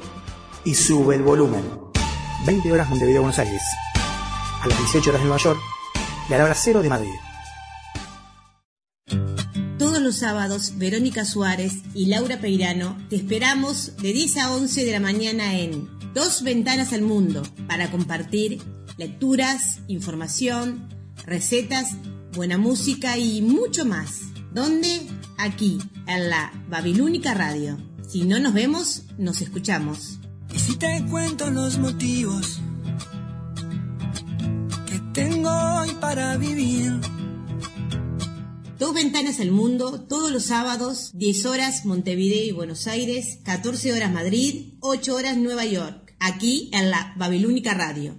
y 0.63 0.75
sube 0.75 1.15
el 1.15 1.23
volumen. 1.23 1.63
20 2.45 2.71
horas 2.71 2.89
Montevideo, 2.89 3.21
Buenos 3.21 3.39
Aires. 3.39 3.61
A 4.61 4.67
las 4.67 4.77
18 4.77 5.09
horas 5.09 5.21
de 5.21 5.27
Nueva 5.27 5.41
York 5.41 5.59
y 6.29 6.33
a 6.33 6.37
la 6.37 6.45
hora 6.45 6.55
cero 6.55 6.81
de 6.81 6.89
Madrid. 6.89 7.13
Todos 9.77 9.99
los 9.99 10.17
sábados, 10.17 10.73
Verónica 10.77 11.25
Suárez 11.25 11.73
y 11.93 12.05
Laura 12.05 12.39
Peirano 12.39 12.97
te 13.09 13.15
esperamos 13.15 13.97
de 13.97 14.13
10 14.13 14.37
a 14.37 14.53
11 14.53 14.85
de 14.85 14.91
la 14.91 14.99
mañana 14.99 15.57
en 15.57 15.89
Dos 16.13 16.43
Ventanas 16.43 16.93
al 16.93 17.01
Mundo 17.01 17.41
para 17.67 17.89
compartir 17.89 18.61
lecturas, 18.97 19.79
información, 19.87 20.89
recetas, 21.25 21.95
buena 22.33 22.57
música 22.57 23.17
y 23.17 23.41
mucho 23.41 23.85
más. 23.85 24.21
¿Dónde? 24.53 25.07
Aquí, 25.37 25.79
en 26.07 26.29
la 26.29 26.51
Babilónica 26.69 27.33
Radio. 27.33 27.77
Si 28.07 28.23
no 28.23 28.39
nos 28.39 28.53
vemos, 28.53 29.03
nos 29.17 29.41
escuchamos. 29.41 30.20
Y 30.53 30.59
si 30.59 30.75
te 30.77 31.05
cuento 31.09 31.49
los 31.49 31.77
motivos 31.77 32.59
que 34.85 34.99
tengo 35.13 35.49
hoy 35.49 35.91
para 35.99 36.37
vivir. 36.37 36.99
Dos 38.77 38.93
ventanas 38.93 39.39
al 39.39 39.51
mundo, 39.51 40.01
todos 40.01 40.31
los 40.31 40.45
sábados, 40.45 41.11
10 41.13 41.45
horas 41.45 41.85
Montevideo 41.85 42.45
y 42.45 42.51
Buenos 42.51 42.87
Aires, 42.87 43.39
14 43.45 43.93
horas 43.93 44.11
Madrid, 44.11 44.73
8 44.79 45.15
horas 45.15 45.37
Nueva 45.37 45.65
York, 45.65 46.15
aquí 46.19 46.71
en 46.73 46.89
la 46.89 47.13
Babilónica 47.15 47.73
Radio. 47.73 48.15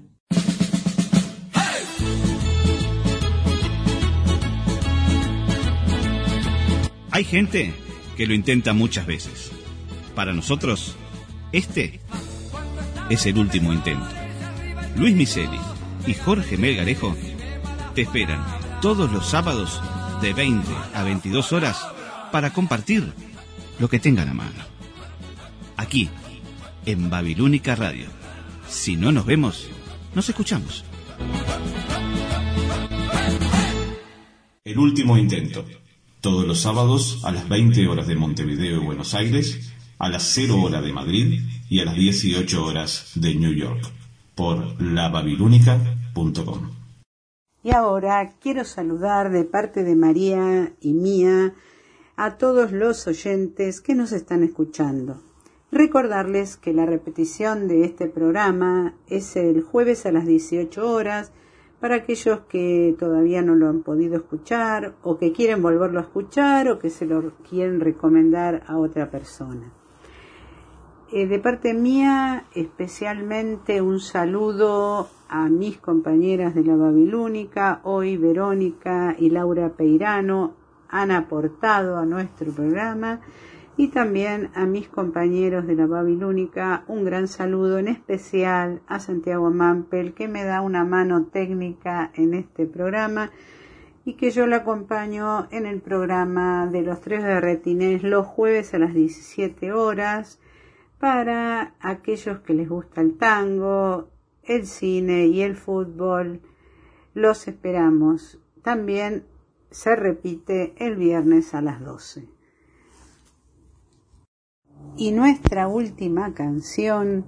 Hay 7.11 7.25
gente 7.25 7.75
que 8.17 8.27
lo 8.27 8.33
intenta 8.33 8.73
muchas 8.73 9.07
veces. 9.07 9.51
Para 10.15 10.33
nosotros, 10.33 10.97
este 11.53 12.01
es 13.11 13.27
el 13.27 13.39
último 13.39 13.73
intento. 13.73 14.09
Luis 14.97 15.15
Miseli 15.15 15.61
y 16.07 16.15
Jorge 16.15 16.57
Melgarejo 16.57 17.17
te 17.95 18.03
esperan 18.03 18.45
todos 18.81 19.13
los 19.13 19.27
sábados 19.27 19.81
de 20.21 20.33
20 20.33 20.69
a 20.95 21.03
22 21.03 21.53
horas 21.53 21.87
para 22.31 22.53
compartir 22.53 23.13
lo 23.79 23.89
que 23.89 23.99
tengan 23.99 24.29
a 24.29 24.35
mano. 24.35 24.65
Aquí, 25.77 26.09
en 26.87 27.11
Babilónica 27.11 27.75
Radio. 27.77 28.07
Si 28.69 28.97
no 28.97 29.13
nos 29.13 29.27
vemos, 29.27 29.69
nos 30.15 30.29
escuchamos. 30.29 30.85
El 34.65 34.79
último 34.79 35.19
intento. 35.19 35.65
Todos 36.21 36.47
los 36.47 36.61
sábados 36.61 37.21
a 37.25 37.33
las 37.33 37.49
20 37.49 37.87
horas 37.89 38.07
de 38.07 38.15
Montevideo 38.15 38.77
y 38.77 38.85
Buenos 38.85 39.13
Aires, 39.15 39.72
a 40.03 40.09
las 40.09 40.25
0 40.35 40.61
horas 40.61 40.85
de 40.85 40.93
Madrid 40.93 41.41
y 41.71 41.79
a 41.79 41.85
las 41.85 41.95
18 41.95 42.65
horas 42.65 43.13
de 43.15 43.37
New 43.37 43.55
York. 43.55 43.85
Por 44.35 44.83
lababilúnica.com. 44.83 46.71
Y 47.63 47.71
ahora 47.71 48.33
quiero 48.41 48.65
saludar 48.65 49.31
de 49.31 49.45
parte 49.45 49.85
de 49.85 49.95
María 49.95 50.73
y 50.81 50.93
mía 50.93 51.55
a 52.17 52.37
todos 52.37 52.73
los 52.73 53.07
oyentes 53.07 53.81
que 53.81 53.95
nos 53.95 54.11
están 54.11 54.43
escuchando. 54.43 55.23
Recordarles 55.71 56.57
que 56.57 56.73
la 56.73 56.85
repetición 56.85 57.69
de 57.69 57.85
este 57.85 58.09
programa 58.09 58.97
es 59.07 59.37
el 59.37 59.63
jueves 59.63 60.05
a 60.05 60.11
las 60.11 60.27
18 60.27 60.85
horas 60.85 61.31
para 61.79 61.95
aquellos 61.95 62.41
que 62.49 62.97
todavía 62.99 63.41
no 63.43 63.55
lo 63.55 63.69
han 63.69 63.85
podido 63.85 64.17
escuchar 64.17 64.97
o 65.05 65.17
que 65.17 65.31
quieren 65.31 65.63
volverlo 65.63 66.01
a 66.01 66.03
escuchar 66.03 66.69
o 66.69 66.81
que 66.81 66.91
se 66.91 67.07
lo 67.07 67.37
quieren 67.49 67.79
recomendar 67.79 68.65
a 68.67 68.79
otra 68.79 69.09
persona. 69.09 69.73
Eh, 71.15 71.27
de 71.27 71.39
parte 71.39 71.75
mía, 71.75 72.45
especialmente 72.55 73.83
un 73.83 74.01
saludo 74.01 75.11
a 75.29 75.51
mis 75.51 75.77
compañeras 75.77 76.55
de 76.55 76.65
la 76.65 76.75
Babilónica, 76.75 77.81
hoy 77.83 78.17
Verónica 78.17 79.15
y 79.19 79.29
Laura 79.29 79.75
Peirano 79.77 80.55
han 80.89 81.11
aportado 81.11 81.99
a 81.99 82.07
nuestro 82.07 82.51
programa 82.53 83.21
y 83.77 83.89
también 83.89 84.49
a 84.55 84.65
mis 84.65 84.89
compañeros 84.89 85.67
de 85.67 85.75
la 85.75 85.87
Babilónica 85.87 86.83
un 86.89 87.05
gran 87.05 87.29
saludo 87.29 87.79
en 87.79 87.89
especial 87.89 88.81
a 88.87 88.99
Santiago 88.99 89.51
Mampel 89.51 90.15
que 90.15 90.29
me 90.29 90.45
da 90.45 90.63
una 90.63 90.87
mano 90.87 91.27
técnica 91.27 92.11
en 92.15 92.33
este 92.33 92.65
programa 92.65 93.31
y 94.07 94.15
que 94.15 94.31
yo 94.31 94.47
le 94.47 94.57
acompaño 94.57 95.47
en 95.51 95.67
el 95.67 95.83
programa 95.83 96.67
de 96.69 96.81
los 96.81 97.03
tres 97.03 97.23
de 97.23 97.39
Retinés 97.39 98.03
los 98.03 98.27
jueves 98.27 98.73
a 98.73 98.79
las 98.79 98.95
17 98.95 99.75
horas 99.75 100.39
para 101.03 101.75
aquellos 101.81 102.43
que 102.43 102.55
les 102.55 102.69
gusta 102.69 103.01
el 103.01 103.19
tango, 103.19 104.07
el 104.45 104.69
cine 104.69 105.27
y 105.27 105.43
el 105.43 105.57
fútbol. 105.57 106.43
Los 107.13 107.49
esperamos. 107.49 108.39
También 108.63 109.25
se 109.73 109.97
repite 109.97 110.75
el 110.77 110.95
viernes 110.95 111.55
a 111.55 111.61
las 111.61 111.81
12. 111.81 112.29
Y 114.97 115.11
nuestra 115.11 115.67
última 115.67 116.35
canción, 116.35 117.25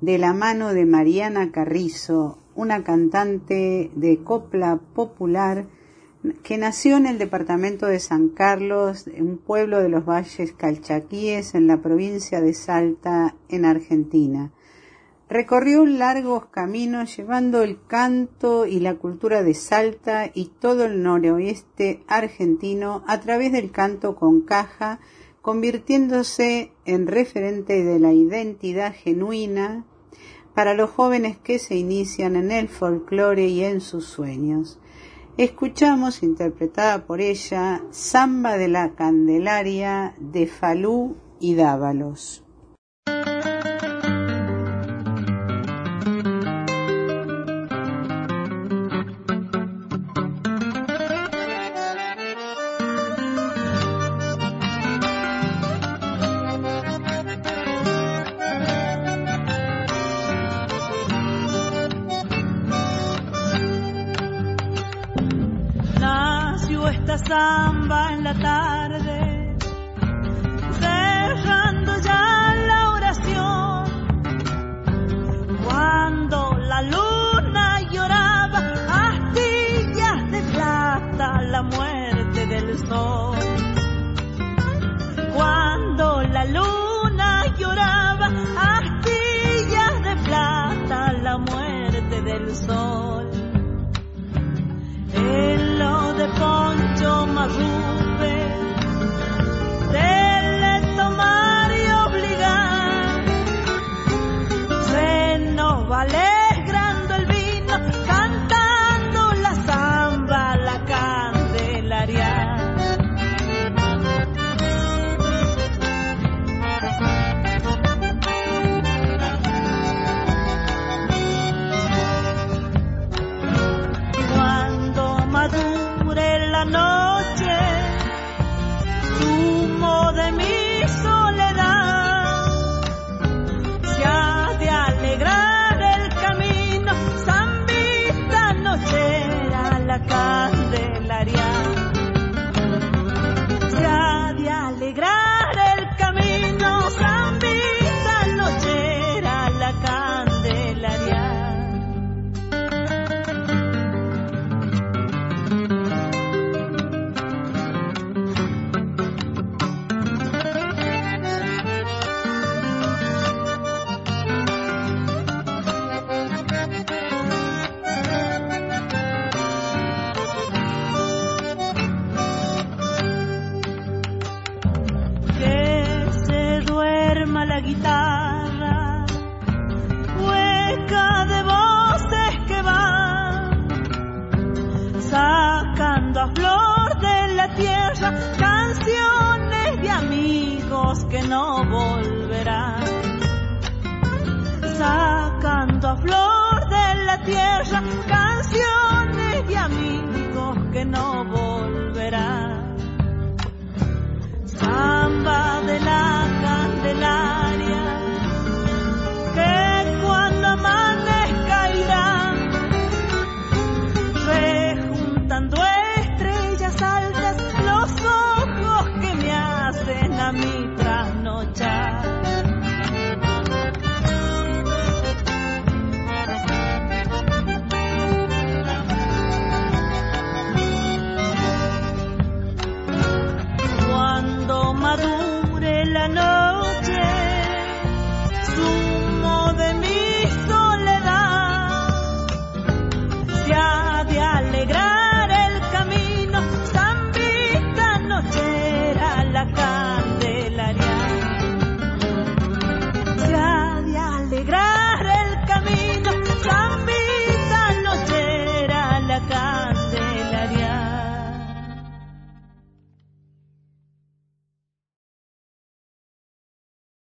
de 0.00 0.18
la 0.18 0.32
mano 0.32 0.72
de 0.72 0.86
Mariana 0.86 1.50
Carrizo, 1.50 2.38
una 2.54 2.84
cantante 2.84 3.90
de 3.96 4.22
copla 4.22 4.78
popular 4.94 5.66
que 6.42 6.56
nació 6.56 6.96
en 6.96 7.06
el 7.06 7.18
departamento 7.18 7.86
de 7.86 7.98
San 7.98 8.28
Carlos, 8.28 9.06
un 9.18 9.38
pueblo 9.38 9.80
de 9.80 9.88
los 9.88 10.04
valles 10.04 10.52
calchaquíes 10.52 11.54
en 11.54 11.66
la 11.66 11.82
provincia 11.82 12.40
de 12.40 12.54
Salta, 12.54 13.34
en 13.48 13.64
Argentina. 13.64 14.52
Recorrió 15.28 15.86
largos 15.86 16.46
caminos 16.46 17.16
llevando 17.16 17.62
el 17.62 17.78
canto 17.86 18.66
y 18.66 18.80
la 18.80 18.96
cultura 18.96 19.42
de 19.42 19.54
Salta 19.54 20.30
y 20.32 20.52
todo 20.60 20.84
el 20.84 21.02
noroeste 21.02 22.04
argentino 22.06 23.02
a 23.06 23.20
través 23.20 23.50
del 23.50 23.70
canto 23.72 24.14
con 24.14 24.42
caja, 24.42 25.00
convirtiéndose 25.40 26.72
en 26.84 27.06
referente 27.06 27.82
de 27.82 27.98
la 27.98 28.12
identidad 28.12 28.94
genuina 28.94 29.86
para 30.54 30.74
los 30.74 30.90
jóvenes 30.90 31.38
que 31.38 31.58
se 31.58 31.76
inician 31.76 32.36
en 32.36 32.50
el 32.50 32.68
folclore 32.68 33.46
y 33.46 33.64
en 33.64 33.80
sus 33.80 34.04
sueños. 34.04 34.78
Escuchamos, 35.38 36.22
interpretada 36.22 37.06
por 37.06 37.22
ella, 37.22 37.80
Samba 37.90 38.58
de 38.58 38.68
la 38.68 38.90
Candelaria 38.90 40.14
de 40.18 40.46
Falú 40.46 41.16
y 41.40 41.54
Dávalos. 41.54 42.44